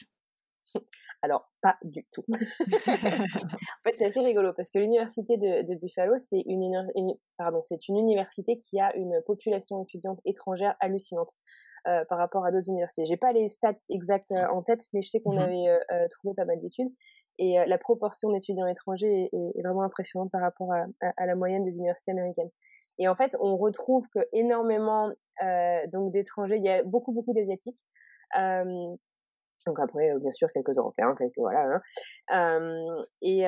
[1.23, 2.25] Alors, pas du tout.
[2.31, 6.87] en fait, c'est assez rigolo parce que l'université de, Buffalo, c'est une,
[7.37, 11.37] pardon, c'est une université qui a une population étudiante étrangère hallucinante.
[11.89, 13.07] Euh, par rapport à d'autres universités.
[13.07, 16.09] J'ai pas les stats exactes euh, en tête, mais je sais qu'on mmh avait euh,
[16.11, 16.93] trouvé pas mal d'études
[17.39, 22.11] et la proportion d'étudiants étrangers est, vraiment impressionnante par rapport à, la moyenne des universités
[22.11, 22.51] américaines.
[22.99, 25.11] Et en fait, on retrouve que énormément
[25.91, 27.83] donc d'étrangers, il y a beaucoup beaucoup d'asiatiques.
[28.37, 31.81] donc après, bien sûr, quelques Européens, quelques voilà.
[32.29, 33.03] Hein.
[33.23, 33.47] et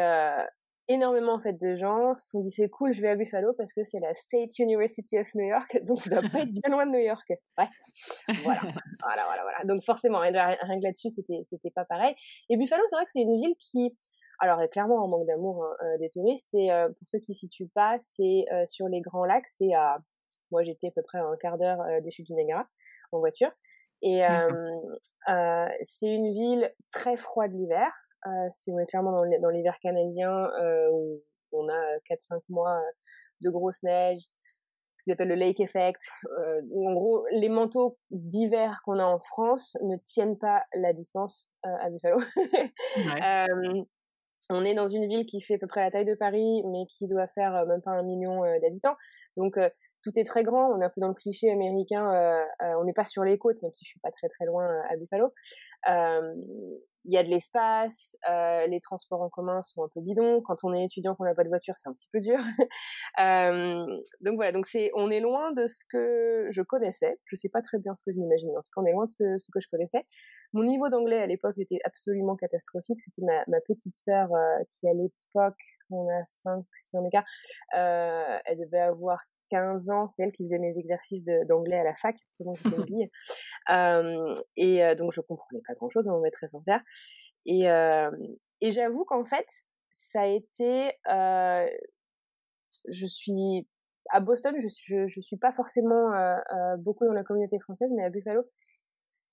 [0.89, 3.73] énormément en fait de gens se sont dit c'est cool, je vais à Buffalo parce
[3.73, 6.87] que c'est la State University of New York, donc ça doit pas être bien loin
[6.87, 7.29] de New York.
[7.29, 7.69] Ouais,
[8.43, 8.61] voilà,
[9.03, 9.65] voilà, voilà, voilà.
[9.65, 12.15] Donc forcément, rien que là-dessus, c'était c'était pas pareil.
[12.49, 13.97] Et Buffalo, c'est vrai que c'est une ville qui,
[14.39, 16.47] alors clairement en manque d'amour hein, euh, des touristes.
[16.49, 19.49] C'est euh, pour ceux qui s'y situent pas, c'est euh, sur les Grands Lacs.
[19.49, 19.99] C'est à,
[20.51, 22.67] moi j'étais à peu près à un quart d'heure des chutes du Niagara
[23.13, 23.51] en voiture.
[24.05, 24.23] Et
[25.83, 27.93] c'est une ville très froide l'hiver.
[28.27, 30.31] Euh, si on est clairement dans l'hiver canadien
[30.61, 31.21] euh, où
[31.53, 32.81] on a 4-5 mois
[33.41, 34.21] de grosse neige,
[34.97, 36.01] ce qu'ils appellent le lake effect,
[36.39, 41.51] euh, en gros les manteaux d'hiver qu'on a en France ne tiennent pas la distance
[41.65, 42.21] à Buffalo.
[44.51, 46.87] on est dans une ville qui fait à peu près la taille de Paris, mais
[46.87, 48.97] qui doit faire même pas un million d'habitants.
[49.37, 49.59] Donc
[50.03, 50.71] tout est très grand.
[50.71, 52.13] On est un peu dans le cliché américain.
[52.13, 54.45] Euh, euh, on n'est pas sur les côtes, même si je suis pas très très
[54.47, 55.33] loin euh, à Buffalo.
[57.05, 58.17] Il y a de l'espace.
[58.69, 60.41] les transports en commun sont un peu bidons.
[60.43, 62.39] Quand on est étudiant, qu'on n'a pas de voiture, c'est un petit peu dur.
[64.21, 64.53] donc voilà.
[64.53, 67.19] Donc c'est, on est loin de ce que je connaissais.
[67.25, 68.57] Je sais pas très bien ce que je m'imaginais.
[68.57, 70.07] En tout cas, on est loin de ce que, je connaissais.
[70.53, 73.01] Mon niveau d'anglais à l'époque était absolument catastrophique.
[73.01, 74.29] C'était ma, ma petite sœur
[74.71, 75.61] qui à l'époque,
[75.91, 77.25] on a 5, 6 ans d'écart,
[77.73, 79.19] elle devait avoir
[79.53, 82.55] 15 ans, c'est elle qui faisait mes exercices d'anglais à la fac, une
[82.87, 83.11] bille.
[84.57, 86.81] et donc, je comprenais pas grand-chose, on va être très sincère.
[87.45, 87.67] Et,
[88.61, 89.47] et j'avoue qu'en fait,
[89.91, 90.93] ça a été...
[92.89, 93.69] je suis...
[94.11, 96.11] À Boston, je, je, je suis pas forcément
[96.79, 98.43] beaucoup dans la communauté française, mais à Buffalo,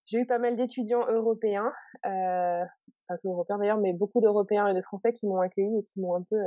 [0.06, 1.72] j'ai eu pas mal d'étudiants européens,
[2.04, 6.00] pas que européens d'ailleurs, mais beaucoup d'Européens et de Français qui m'ont accueilli et qui
[6.00, 6.38] m'ont un peu,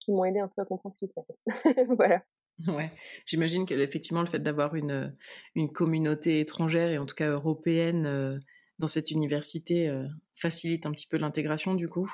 [0.00, 1.36] qui m'ont aidé un peu à comprendre ce qui se passait.
[1.96, 2.22] voilà.
[2.68, 2.90] Ouais,
[3.26, 5.16] j'imagine que effectivement le fait d'avoir une,
[5.54, 8.38] une communauté étrangère et en tout cas européenne euh,
[8.78, 12.10] dans cette université euh, facilite un petit peu l'intégration du coup?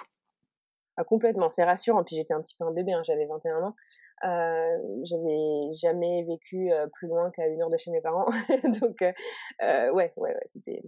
[0.96, 2.02] Ah, complètement, c'est rassurant.
[2.02, 3.74] Puis j'étais un petit peu un bébé, hein, j'avais 21 ans.
[4.24, 8.26] Euh, j'avais jamais vécu euh, plus loin qu'à une heure de chez mes parents.
[8.80, 10.82] Donc ouais, ouais, ouais c'était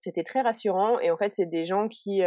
[0.00, 0.98] c'était très rassurant.
[1.00, 2.22] Et en fait, c'est des gens qui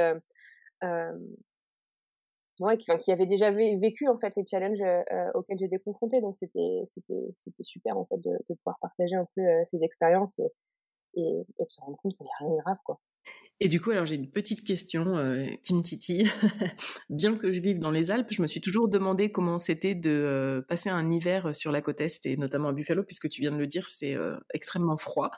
[2.78, 6.22] qui, qui avait déjà vécu en fait les challenges euh, euh, auxquels j'étais confrontée.
[6.22, 10.40] Donc c'était c'était c'était super en fait de, pouvoir partager un peu euh, ces expériences
[10.40, 10.50] et,
[11.16, 13.00] de se rendre compte qu'il n'y a rien de grave quoi.
[13.62, 16.26] Et du coup, alors j'ai une petite question, euh, Tim Titi.
[17.10, 20.66] Bien que je vive dans les Alpes, je me suis toujours demandé comment c'était de
[20.70, 23.58] passer un hiver sur la côte est et notamment à Buffalo, puisque tu viens de
[23.58, 24.16] le dire, c'est
[24.54, 25.32] extrêmement froid.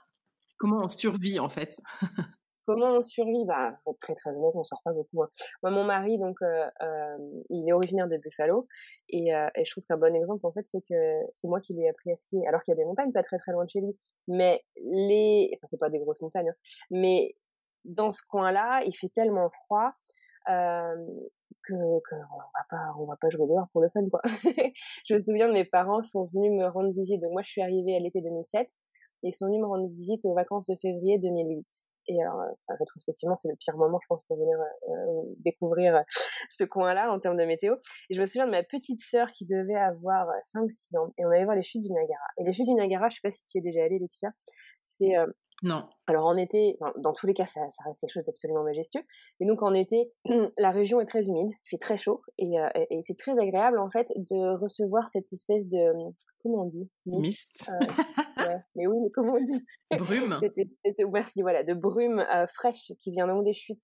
[0.57, 1.81] Comment on survit en fait?
[2.65, 3.45] Comment on survit?
[3.45, 5.23] Bah, très très honnête, on sort pas beaucoup.
[5.23, 5.29] Hein.
[5.63, 7.17] Moi, mon mari, donc, euh, euh,
[7.49, 8.67] il est originaire de Buffalo,
[9.09, 11.73] et, euh, et je trouve qu'un bon exemple, en fait, c'est que c'est moi qui
[11.73, 12.45] lui ai appris à skier.
[12.47, 13.97] Alors qu'il y a des montagnes pas très très loin de chez lui,
[14.27, 16.55] mais les, enfin, c'est pas des grosses montagnes, hein,
[16.91, 17.35] mais
[17.85, 19.93] dans ce coin-là, il fait tellement froid
[20.49, 20.95] euh,
[21.63, 24.21] que, que on va pas on va pas jouer dehors pour le fun quoi.
[25.05, 27.21] je me souviens mes parents sont venus me rendre visite.
[27.21, 28.67] Donc moi, je suis arrivée à l'été 2007
[29.23, 31.65] et ils sont venus me rendre visite aux vacances de février 2008.
[32.07, 36.01] Et alors, euh, rétrospectivement, c'est le pire moment, je pense, pour venir euh, découvrir euh,
[36.49, 37.75] ce coin-là en termes de météo.
[38.09, 41.13] Et je me souviens de ma petite sœur qui devait avoir 5-6 ans.
[41.17, 42.25] Et on allait voir les chutes du Niagara.
[42.37, 44.29] Et les chutes du Niagara, je sais pas si tu y es déjà allée, Laetitia,
[44.81, 45.13] c'est
[45.63, 45.87] non.
[46.07, 49.03] Alors en été, dans tous les cas, ça, ça reste quelque chose d'absolument majestueux.
[49.39, 50.11] Et donc en été,
[50.57, 53.79] la région est très humide, il fait très chaud, et, euh, et, c'est très agréable
[53.79, 55.93] en fait de recevoir cette espèce de
[56.41, 56.89] comment on dit?
[57.05, 57.69] Mist.
[57.69, 59.63] Euh, ouais, mais oui, mais comment on dit?
[59.97, 60.39] Brume.
[61.11, 63.81] merci, voilà, de brume euh, fraîche qui vient d'en des chutes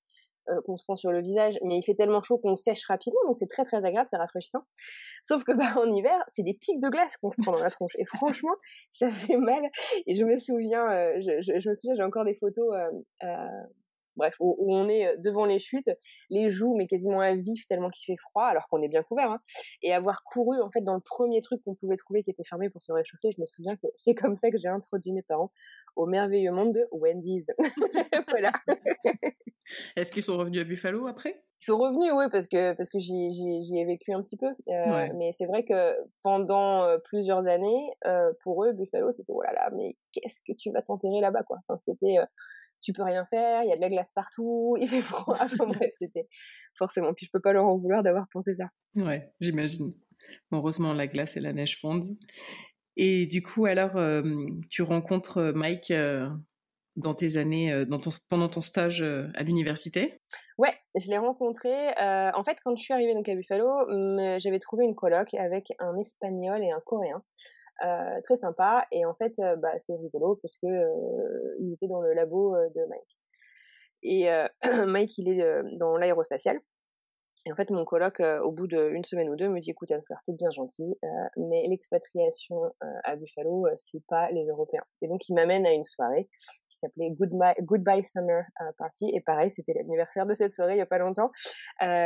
[0.50, 3.20] euh, qu'on se prend sur le visage, mais il fait tellement chaud qu'on sèche rapidement,
[3.28, 4.64] donc c'est très très agréable, c'est rafraîchissant.
[5.28, 7.70] Sauf que bah, en hiver, c'est des pics de glace qu'on se prend dans la
[7.70, 7.94] tronche.
[7.98, 8.56] Et franchement,
[8.92, 9.62] ça fait mal.
[10.06, 12.74] Et je me souviens, euh, je, me souviens, j'ai encore des photos
[13.24, 13.28] euh,
[14.18, 15.90] bref, où, on est devant les chutes,
[16.30, 19.32] les joues mais quasiment à vif tellement qu'il fait froid, alors qu'on est bien couvert,
[19.32, 19.40] hein,
[19.82, 22.70] et avoir couru en fait dans le premier truc qu'on pouvait trouver qui était fermé
[22.70, 23.32] pour se réchauffer.
[23.36, 25.52] Je me souviens que c'est comme ça que j'ai introduit mes parents
[25.96, 27.48] au merveilleux monde de Wendy's.
[28.30, 28.52] voilà.
[29.96, 31.44] Est-ce qu'ils sont revenus à Buffalo après?
[31.62, 34.48] Ils sont revenus, oui, parce que parce que j'y ai vécu un petit peu.
[34.70, 39.42] Euh, mais c'est vrai que pendant euh, plusieurs années, euh, pour eux, Buffalo, c'était oh
[39.42, 41.58] là là, mais qu'est-ce que tu vas t'enterrer là-bas, quoi.
[41.68, 42.18] Enfin, c'était
[42.82, 45.38] tu peux rien faire, il y a de la glace partout, il fait froid.
[45.40, 46.28] Enfin bref, c'était
[46.78, 47.14] forcément.
[47.14, 48.66] Puis je peux pas leur en vouloir d'avoir pensé ça.
[48.96, 49.92] Ouais, j'imagine.
[50.52, 52.18] heureusement, la glace et la neige fondent.
[52.96, 53.92] Et du coup, alors,
[54.72, 55.94] tu rencontres Mike
[56.96, 60.20] dans tes années, dans ton, pendant ton stage à l'université?
[60.58, 61.70] Ouais, je l'ai rencontré.
[62.00, 63.70] en fait, quand je suis arrivée donc à Buffalo,
[64.40, 67.22] j'avais trouvé une coloc avec un Espagnol et un Coréen.
[67.84, 68.86] Euh, très sympa.
[68.92, 72.56] Et en fait, euh, bah, c'est rigolo parce que euh, il était dans le labo
[72.56, 73.18] de Mike.
[74.04, 74.28] Et
[74.88, 76.60] Mike, il est dans l'aérospatial.
[77.46, 80.20] Et en fait, mon coloc, au bout d'une semaine ou deux, me dit "Écoute, Anne-Fleur,
[80.26, 80.98] t'es bien gentil,
[81.38, 82.62] mais l'expatriation
[83.06, 86.28] à Buffalo, c'est pas les Européens." Et donc, il m'amène à une soirée
[86.70, 88.44] qui s'appelait Goodbye, Summer
[88.78, 89.12] Party.
[89.14, 91.32] Et pareil, c'était l'anniversaire de cette soirée il y a pas longtemps.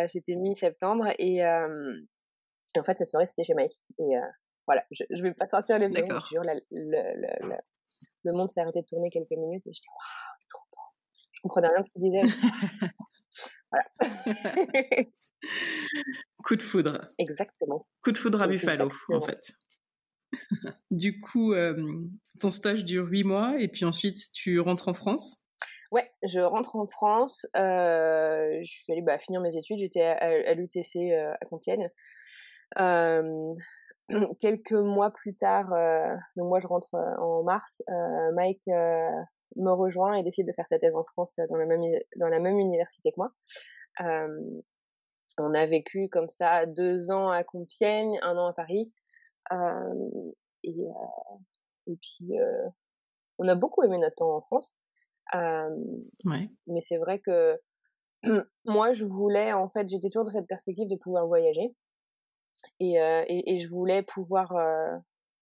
[0.09, 3.79] c'était mi-septembre et, en fait, cette soirée, c'était chez Mike.
[4.71, 7.01] Voilà, je, je vais pas sortir les jure, le, le,
[7.45, 7.57] le,
[8.23, 10.77] le, monde s'est arrêté de tourner quelques minutes et je dis waouh, trop beau.
[11.33, 12.21] Je comprenais rien de ce qu'il disait.
[13.71, 13.85] voilà.
[16.45, 17.01] Coup de foudre.
[17.17, 17.85] Exactement.
[18.01, 19.51] Coup de foudre à Buffalo, en fait.
[20.91, 21.75] du coup, euh,
[22.39, 25.43] ton stage dure huit mois et puis ensuite tu rentres en France?
[25.91, 27.45] Ouais, je rentre en France.
[27.53, 29.79] je suis allée bah, finir mes études.
[29.79, 31.89] J'étais à, l'UTC à Compiègne.
[34.41, 35.69] quelques mois plus tard,
[36.35, 37.81] donc moi je rentre en mars,
[38.33, 38.67] Mike
[39.57, 41.81] me rejoint et décide de faire sa thèse en France dans la même,
[42.17, 43.31] dans la même université que moi.
[45.37, 48.91] on a vécu comme ça deux ans à Compiègne, un an à Paris.
[50.63, 50.87] et,
[51.87, 52.31] et puis,
[53.37, 54.75] on a beaucoup aimé notre temps en France.
[55.33, 57.59] Mais c'est vrai que
[58.65, 61.75] moi, je voulais, en fait, j'étais toujours dans cette perspective de pouvoir voyager.
[62.79, 64.53] Et, et, et, je voulais pouvoir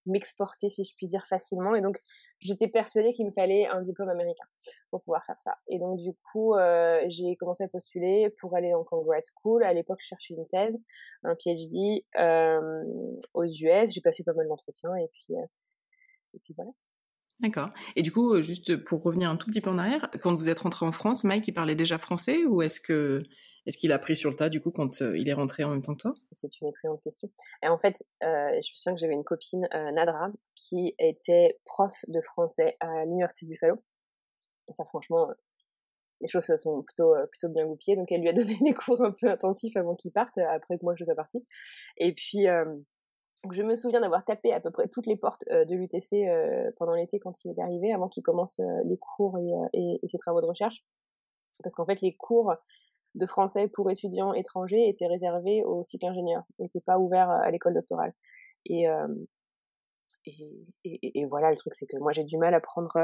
[0.09, 1.75] m'exporter, si je puis dire, facilement.
[1.75, 1.99] Et donc,
[2.39, 4.45] j'étais persuadée qu'il me fallait un diplôme américain
[4.91, 5.55] pour pouvoir faire ça.
[5.67, 9.63] Et donc, du coup, euh, j'ai commencé à postuler pour aller en grad school.
[9.63, 10.77] À l'époque, je cherchais une thèse,
[11.23, 12.83] un PhD euh,
[13.33, 13.93] aux US.
[13.93, 15.45] J'ai passé pas mal d'entretiens et puis, euh,
[16.33, 16.71] et puis voilà.
[17.41, 17.69] D'accord.
[17.95, 20.59] Et du coup, juste pour revenir un tout petit peu en arrière, quand vous êtes
[20.59, 23.23] rentré en France, Mike, il parlait déjà français ou est-ce que
[23.65, 25.69] est-ce qu'il a pris sur le tas du coup quand euh, il est rentré en
[25.69, 26.13] même temps que toi?
[26.31, 27.29] C'est une excellente question.
[27.63, 31.59] Et en fait, euh, je me souviens que j'avais une copine, euh, Nadra, qui était
[31.65, 33.83] prof de français à l'université de Buffalo.
[34.69, 35.27] Ça, franchement,
[36.21, 37.95] les choses se sont plutôt plutôt bien goupillées.
[37.95, 40.83] Donc, elle lui a donné des cours un peu intensifs avant qu'il parte, après que
[40.83, 41.45] moi je sois partie.
[41.97, 42.45] Et puis
[43.51, 46.27] je me souviens d'avoir tapé à peu près toutes les portes de l'UTC
[46.77, 49.37] pendant l'été quand il est arrivé, avant qu'il commence les cours
[49.73, 50.83] et, ses travaux de recherche.
[51.63, 52.53] Parce qu'en fait, les cours
[53.19, 57.73] de français pour étudiants étrangers était réservé aux cycles ingénieurs, n'était pas ouvert à l'école
[57.73, 58.13] doctorale.
[58.65, 58.87] Et,
[60.83, 62.97] et, voilà, le truc, c'est que moi, j'ai du mal à prendre,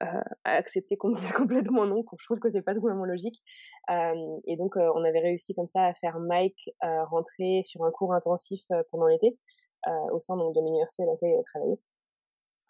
[0.00, 3.42] à accepter qu'on me dise complètement non, quand je trouve que c'est pas complètement logique.
[3.90, 8.62] et donc, on avait réussi comme ça à faire Mike rentrer sur un cours intensif
[8.90, 9.38] pendant l'été,
[10.12, 11.80] au sein donc, de l'université dans laquelle il a travaillé.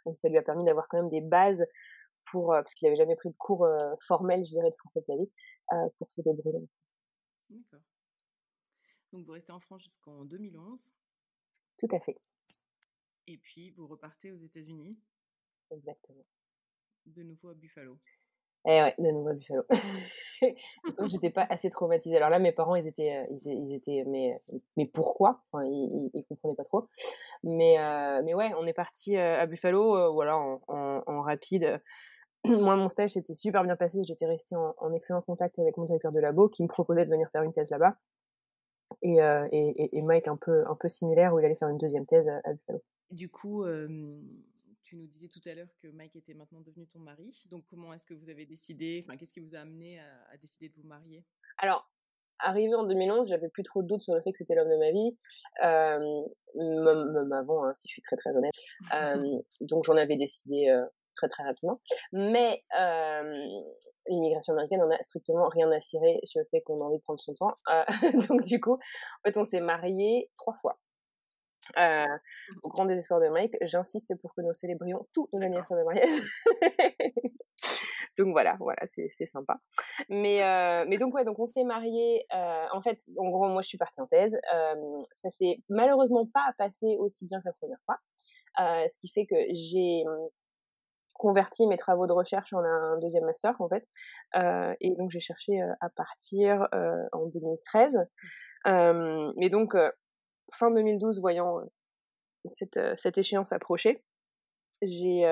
[0.06, 1.64] Donc, ça lui a permis d'avoir quand même des bases
[2.30, 3.66] pour, parce qu'il n'avait jamais pris de cours
[4.06, 5.30] formels, je dirais, de français de sa vie,
[5.72, 6.66] euh, pour se débrouiller.
[7.50, 7.80] D'accord.
[9.12, 10.92] Donc vous restez en France jusqu'en 2011.
[11.78, 12.18] Tout à fait.
[13.26, 14.98] Et puis vous repartez aux États-Unis?
[15.70, 16.24] Exactement.
[17.06, 17.98] De nouveau à Buffalo?
[18.66, 19.62] Eh ouais, de nouveau à Buffalo.
[21.06, 22.16] j'étais pas assez traumatisée.
[22.16, 24.42] Alors là, mes parents, ils étaient, euh, ils, étaient, mais,
[24.76, 25.42] mais pourquoi?
[25.52, 26.88] Enfin, ils, ils, comprenaient pas trop.
[27.42, 31.80] Mais, euh, mais ouais, on est parti à Buffalo, voilà, en, en, en rapide.
[32.44, 34.02] moi, mon stage s'était super bien passé.
[34.04, 37.28] J'étais restée en, excellent contact avec mon directeur de labo qui me proposait de venir
[37.30, 37.96] faire une thèse là-bas.
[39.02, 41.78] Et, euh, et, et, Mike un peu, un peu similaire où il allait faire une
[41.78, 42.82] deuxième thèse à Buffalo.
[43.10, 43.64] Du coup,
[44.88, 47.44] tu nous disais tout à l'heure que Mike était maintenant devenu ton mari.
[47.50, 50.70] Donc, comment est-ce que vous avez décidé, enfin, qu'est-ce qui vous a amené à, décider
[50.70, 51.24] de vous marier?
[51.58, 51.90] Alors,
[52.38, 54.78] arrivé en 2011, j'avais plus trop de doutes sur le fait que c'était l'homme de
[54.78, 55.16] ma vie,
[55.62, 56.22] euh,
[56.54, 58.52] même, avant, hein, si je suis très très honnête.
[58.94, 60.86] Euh, donc j'en avais décidé euh,
[61.18, 61.80] très très rapidement.
[62.12, 63.46] Mais euh,
[64.06, 67.02] l'immigration américaine on a strictement rien à cirer sur le fait qu'on a envie de
[67.02, 67.54] prendre son temps.
[67.70, 67.84] Euh,
[68.28, 70.78] donc du coup, en fait, on s'est mariés trois fois.
[71.76, 72.06] Euh,
[72.62, 76.10] au grand désespoir de Mike, j'insiste pour que nous célébrions tous nos anniversaires de mariage.
[78.18, 79.60] donc voilà, voilà, c'est sympa.
[80.08, 82.24] Mais euh, mais donc ouais, donc on s'est mariés.
[82.34, 84.38] Euh, en fait, en gros, moi je suis partie en thèse.
[85.12, 87.98] Ça s'est malheureusement pas passé aussi bien que la première fois.
[88.88, 90.04] ce qui fait que j'ai
[91.18, 93.86] converti mes travaux de recherche en un deuxième master en fait.
[94.36, 98.06] Euh, et donc j'ai cherché euh, à partir euh, en 2013.
[98.66, 99.76] Euh, et donc
[100.54, 101.58] fin 2012, voyant
[102.48, 104.02] cette, cette échéance approcher,
[104.80, 105.26] j'ai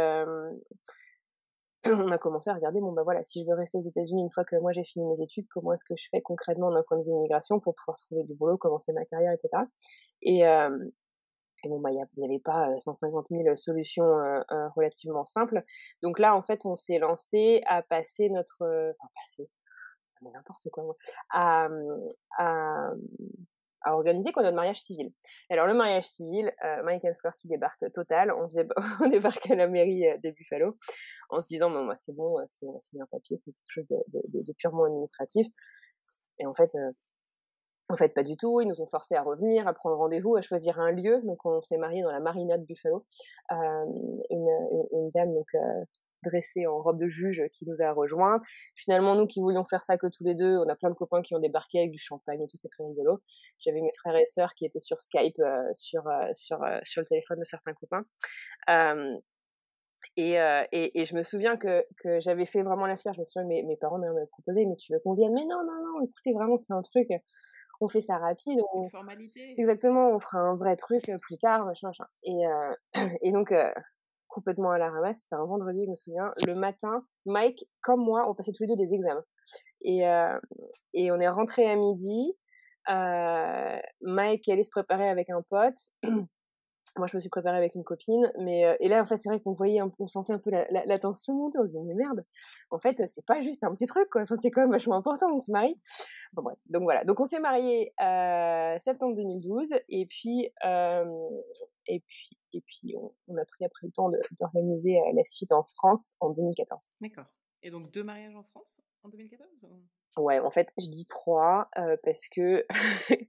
[1.86, 4.30] on a commencé à regarder bon bah voilà si je veux rester aux États-Unis une
[4.30, 6.98] fois que moi j'ai fini mes études comment est-ce que je fais concrètement d'un point
[6.98, 9.62] de vue immigration pour pouvoir trouver du boulot commencer ma carrière etc
[10.22, 10.44] et
[11.64, 14.04] et bon, bah, il n'y avait pas 150 000 solutions
[14.76, 15.62] relativement simples.
[16.02, 19.50] Donc là, en fait, on s'est lancé à passer notre, enfin, passer,
[20.22, 20.96] n'importe quoi,
[21.30, 21.68] à,
[22.38, 22.90] à,
[23.86, 25.12] à organiser quoi mariage civil.
[25.48, 28.66] Alors le mariage civil, euh, Michael Fleur qui débarque total, on, faisait,
[29.00, 30.76] on débarque à la mairie de Buffalo
[31.30, 32.66] en se disant moi c'est bon, c'est
[33.00, 35.46] un papier, c'est quelque chose de, de, de, purement administratif.
[36.38, 36.70] Et en fait,
[37.88, 38.60] en fait, pas du tout.
[38.60, 41.20] Ils nous ont forcés à revenir, à prendre rendez-vous, à choisir un lieu.
[41.24, 43.04] Donc, on s'est marié dans la marina de Buffalo.
[43.52, 43.56] Euh,
[44.30, 45.84] une, une, dame donc euh,
[46.26, 48.40] dressée en robe de juge qui nous a rejoints.
[48.74, 51.22] Finalement, nous qui voulions faire ça que tous les deux, on a plein de copains
[51.22, 53.20] qui ont débarqué avec du champagne et tout, c'est très rigolo.
[53.58, 57.00] J'avais mes frères et sœurs qui étaient sur Skype, euh, sur euh, sur euh, sur
[57.02, 58.04] le téléphone de certains copains.
[60.18, 60.36] Et,
[60.72, 63.12] et, et, je me souviens que, que j'avais fait vraiment la fière.
[63.12, 65.34] Je me souviens, mes, mes parents m'avaient proposé, mais tu veux qu'on vienne?
[65.34, 67.08] Mais non, non, non, écoutez, vraiment, c'est un truc
[67.80, 68.60] on fait ça rapide.
[68.72, 68.88] On...
[68.88, 69.54] formalité.
[69.58, 72.06] Exactement, on fera un vrai truc euh, plus tard, machin, machin.
[72.22, 72.74] Et, euh,
[73.22, 73.70] et donc, euh,
[74.36, 75.20] complètement à la ramasse.
[75.22, 76.30] C'était un vendredi, je me souviens.
[76.46, 79.24] Le matin, Mike, comme moi, on passait tous les deux des examens.
[79.80, 80.38] Et, euh,
[80.92, 82.34] et on est rentré à midi.
[82.90, 85.78] Euh, Mike allait se préparer avec un pote.
[86.98, 88.32] moi, je me suis préparée avec une copine.
[88.38, 90.66] Mais euh, et là, en fait, c'est vrai qu'on voyait, on sentait un peu la,
[90.70, 91.58] la, la tension monter.
[91.58, 92.24] On se disait mais merde.
[92.70, 94.22] En fait, c'est pas juste un petit truc, quoi.
[94.22, 95.32] Enfin, c'est quand même vachement important.
[95.32, 95.80] On se marie.
[96.32, 96.58] Bon bref.
[96.66, 97.04] Donc voilà.
[97.04, 99.74] Donc on s'est marié euh, septembre 2012.
[99.88, 101.04] Et puis euh,
[101.86, 105.52] et puis et puis on, on, a pris après le temps d'organiser euh, la suite
[105.52, 106.90] en France en 2014.
[107.00, 107.26] D'accord.
[107.62, 110.22] Et donc deux mariages en France en 2014 ou...
[110.22, 112.66] Ouais, en fait, je dis trois euh, parce que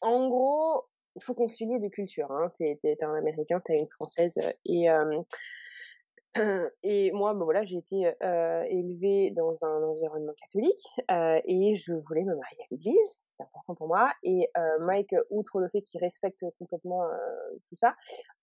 [0.00, 0.84] en gros,
[1.16, 2.30] il faut concilier deux cultures.
[2.30, 2.50] Hein.
[2.56, 5.22] T'es, t'es, un Américain, t'es une Française et euh,
[6.82, 11.92] et moi, ben voilà, j'ai été euh, élevée dans un environnement catholique euh, et je
[11.92, 14.12] voulais me marier à l'église, c'était important pour moi.
[14.22, 17.16] Et euh, Mike, outre le fait qu'il respecte complètement euh,
[17.68, 17.94] tout ça,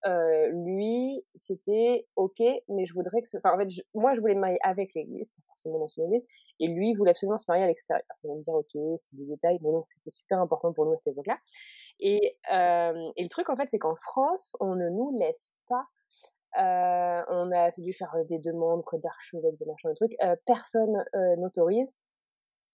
[0.06, 3.38] euh, lui, c'était ok, mais je voudrais que, ce...
[3.38, 6.24] enfin en fait, moi, je voulais me marier avec l'église, pas forcément dans son église,
[6.60, 8.04] et lui voulait absolument se marier à l'extérieur.
[8.22, 10.92] Ils vont me dire ok, c'est des détails, mais non, c'était super important pour nous
[10.92, 11.38] à cette époque-là.
[12.00, 15.86] Et, et le truc en fait, c'est qu'en France, on ne nous laisse pas
[16.54, 20.16] on a dû faire des demandes, code d'archevêque, des machins, des trucs.
[20.44, 21.02] Personne
[21.38, 21.96] n'autorise,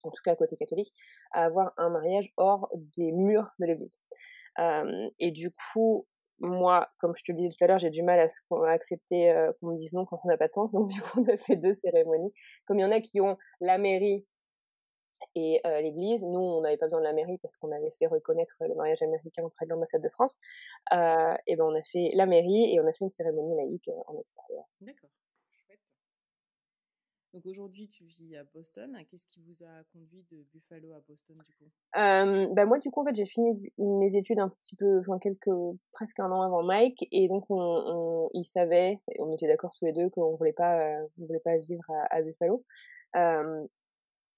[0.03, 0.93] en tout cas côté catholique,
[1.33, 3.99] à avoir un mariage hors des murs de l'église.
[5.19, 6.07] et du coup,
[6.41, 9.69] moi, comme je te le disais tout à l'heure, j'ai du mal à, accepter qu'on
[9.69, 10.73] me dise non quand ça n'a pas de sens.
[10.73, 12.33] Donc du coup, on a fait deux cérémonies.
[12.67, 14.25] Comme il y en a qui ont la mairie
[15.35, 16.25] et euh, l'Église.
[16.25, 19.03] Nous, on n'avait pas besoin de la mairie parce qu'on avait fait reconnaître le mariage
[19.03, 20.37] américain auprès de l'ambassade de France.
[20.93, 23.89] Euh, et ben, on a fait la mairie et on a fait une cérémonie laïque
[23.89, 24.65] euh, en extérieur.
[24.81, 25.11] D'accord.
[27.45, 28.97] Aujourd'hui, tu vis à Boston.
[29.11, 31.71] Qu'est-ce qui vous a conduit de Buffalo à Boston du coup?
[31.95, 35.51] Ben moi, du coup, en fait, j'ai fini mes études un petit peu, enfin quelques,
[35.93, 39.85] presque un an avant Mike, et donc on, on il savait, on était d'accord tous
[39.87, 40.55] les deux qu'on voulait
[41.17, 42.65] voulait pas vivre à, Buffalo.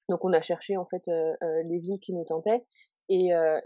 [0.09, 2.65] Donc on a cherché en fait euh, euh, les villes qui nous tentaient
[3.09, 3.61] et, euh,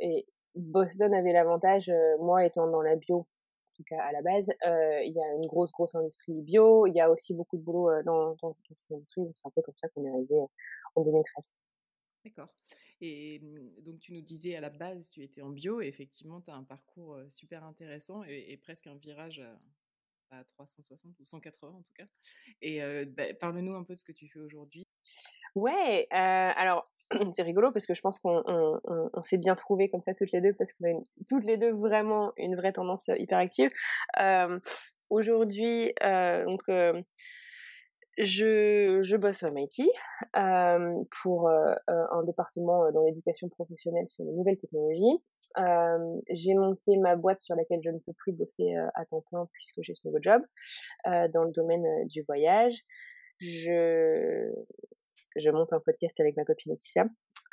[0.57, 3.27] Boston avait l'avantage, moi étant dans la bio
[3.75, 7.01] tout cas à la base, il y a une grosse grosse industrie bio, il y
[7.01, 9.89] a aussi beaucoup de boulot dans, dans, dans cette industrie, c'est un peu comme ça
[9.89, 10.37] qu'on est arrivé
[10.95, 11.53] en 2013.
[12.25, 12.49] D'accord.
[13.01, 16.41] Et mmh, donc tu nous disais à la base tu étais en bio et effectivement
[16.41, 19.43] tu as un parcours super intéressant et, et presque un virage
[20.31, 22.07] à 360 ou 180 en tout cas.
[22.63, 24.87] Et euh, bah, parle-nous un peu de ce que tu fais aujourd'hui.
[25.55, 26.91] Ouais, euh, alors
[27.35, 30.15] c'est rigolo parce que je pense qu'on on, on, on s'est bien trouvé comme ça
[30.15, 33.71] toutes les deux parce qu'on a toutes les deux vraiment une vraie tendance hyper active.
[34.21, 34.59] Euh,
[35.11, 37.01] aujourd'hui, euh, donc euh,
[38.19, 39.89] je, je bosse au MIT
[40.37, 45.21] euh, pour euh, un département dans l'éducation professionnelle sur les nouvelles technologies.
[45.59, 49.49] Euh, j'ai monté ma boîte sur laquelle je ne peux plus bosser à temps plein
[49.53, 50.43] puisque j'ai ce nouveau job
[51.05, 52.85] dans le domaine du voyage.
[53.41, 54.49] Je,
[55.37, 57.07] je monte un podcast avec ma copine Laetitia.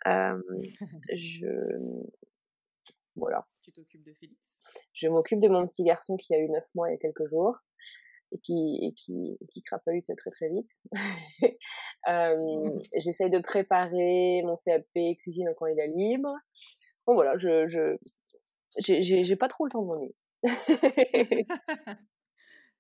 [1.14, 1.48] je
[3.16, 3.46] voilà.
[3.62, 4.40] Tu t'occupes de Félix
[4.94, 7.28] Je m'occupe de mon petit garçon qui a eu neuf mois il y a quelques
[7.28, 7.58] jours
[8.32, 10.70] et qui et qui qui crapahute très très vite.
[12.08, 14.88] euh, J'essaye de préparer mon CAP
[15.20, 16.34] cuisine quand il est libre.
[17.06, 17.98] Bon voilà, je je
[18.80, 20.16] j'ai pas trop le temps de m'ennuyer.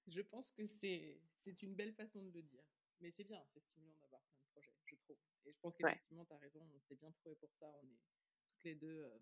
[0.07, 2.63] je pense que c'est une belle façon de le dire.
[3.01, 5.17] Mais c'est bien, c'est stimulant d'avoir plein de projets, je trouve.
[5.45, 6.27] Et je pense qu'effectivement, ouais.
[6.27, 7.67] tu as raison, on s'est bien trouvé pour ça.
[7.81, 7.99] On est
[8.47, 9.19] toutes les deux euh,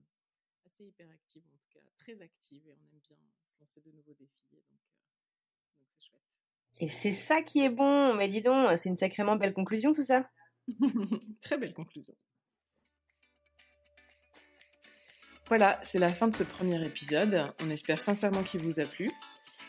[0.66, 4.14] assez hyperactives, en tout cas très actives, et on aime bien se lancer de nouveaux
[4.14, 4.48] défis.
[4.54, 6.40] Et donc, euh, donc c'est chouette.
[6.80, 8.14] Et c'est ça qui est bon.
[8.16, 10.30] Mais dis donc, c'est une sacrément belle conclusion tout ça.
[11.42, 12.16] Très belle conclusion.
[15.48, 17.48] Voilà, c'est la fin de ce premier épisode.
[17.60, 19.10] On espère sincèrement qu'il vous a plu.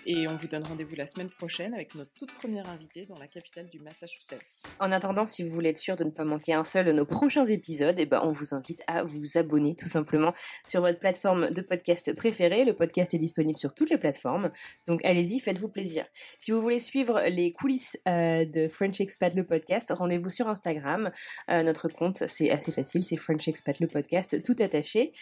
[0.07, 3.27] Et on vous donne rendez-vous la semaine prochaine avec notre toute première invitée dans la
[3.27, 4.63] capitale du Massachusetts.
[4.79, 7.05] En attendant, si vous voulez être sûr de ne pas manquer un seul de nos
[7.05, 10.33] prochains épisodes, eh ben, on vous invite à vous abonner tout simplement
[10.67, 12.65] sur votre plateforme de podcast préférée.
[12.65, 14.51] Le podcast est disponible sur toutes les plateformes.
[14.87, 16.07] Donc allez-y, faites-vous plaisir.
[16.39, 21.11] Si vous voulez suivre les coulisses euh, de French Expat le podcast, rendez-vous sur Instagram.
[21.51, 25.13] Euh, notre compte, c'est assez facile, c'est French Expat le podcast, tout attaché.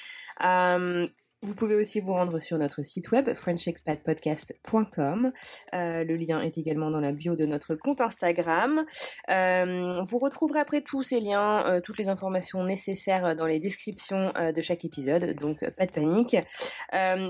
[0.45, 1.09] Euh,
[1.43, 5.30] vous pouvez aussi vous rendre sur notre site web frenchexpatpodcast.com.
[5.72, 8.84] Euh, le lien est également dans la bio de notre compte Instagram.
[9.30, 14.32] Euh, vous retrouverez après tous ces liens, euh, toutes les informations nécessaires dans les descriptions
[14.55, 16.36] de chaque épisode, donc pas de panique.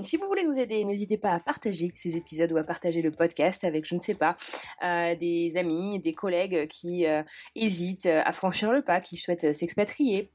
[0.03, 3.11] Si vous voulez nous aider, n'hésitez pas à partager ces épisodes ou à partager le
[3.11, 4.35] podcast avec, je ne sais pas,
[4.81, 7.05] des amis, des collègues qui
[7.55, 10.31] hésitent à franchir le pas, qui souhaitent s'expatrier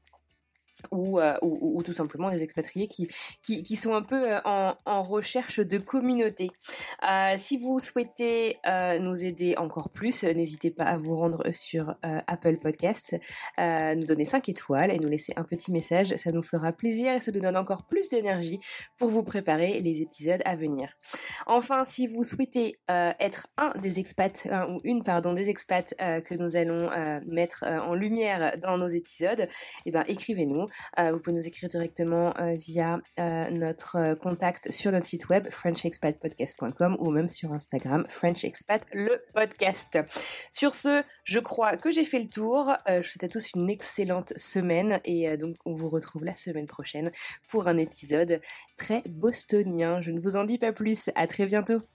[0.91, 3.07] ou, euh, ou, ou, tout simplement des expatriés qui,
[3.45, 6.49] qui, qui sont un peu euh, en, recherche de communauté.
[7.07, 8.57] Euh, si vous souhaitez
[8.99, 13.15] nous aider encore plus, n'hésitez pas à vous rendre sur Apple Podcasts,
[13.57, 16.15] nous donner 5 étoiles et nous laisser un petit message.
[16.15, 18.59] Ça nous fera plaisir et ça nous donne encore plus d'énergie
[18.97, 20.89] pour vous préparer les épisodes à venir.
[21.45, 26.55] Enfin, si vous souhaitez être un des expats, ou une pardon, des expats que nous
[26.55, 26.89] allons
[27.27, 29.47] mettre en lumière dans nos épisodes,
[29.85, 30.64] eh ben, écrivez-nous.
[30.99, 35.49] Euh, vous pouvez nous écrire directement euh, via euh, notre contact sur notre site web
[35.49, 39.99] frenchexpatpodcast.com ou même sur Instagram frenchexpat le podcast.
[40.51, 42.73] Sur ce, je crois que j'ai fait le tour.
[42.87, 46.67] je vous souhaite à tous une excellente semaine et donc on vous retrouve la semaine
[46.67, 47.11] prochaine
[47.49, 48.41] pour un épisode
[48.77, 50.01] très bostonien.
[50.01, 51.09] Je ne vous en dis pas plus.
[51.15, 51.94] À très bientôt.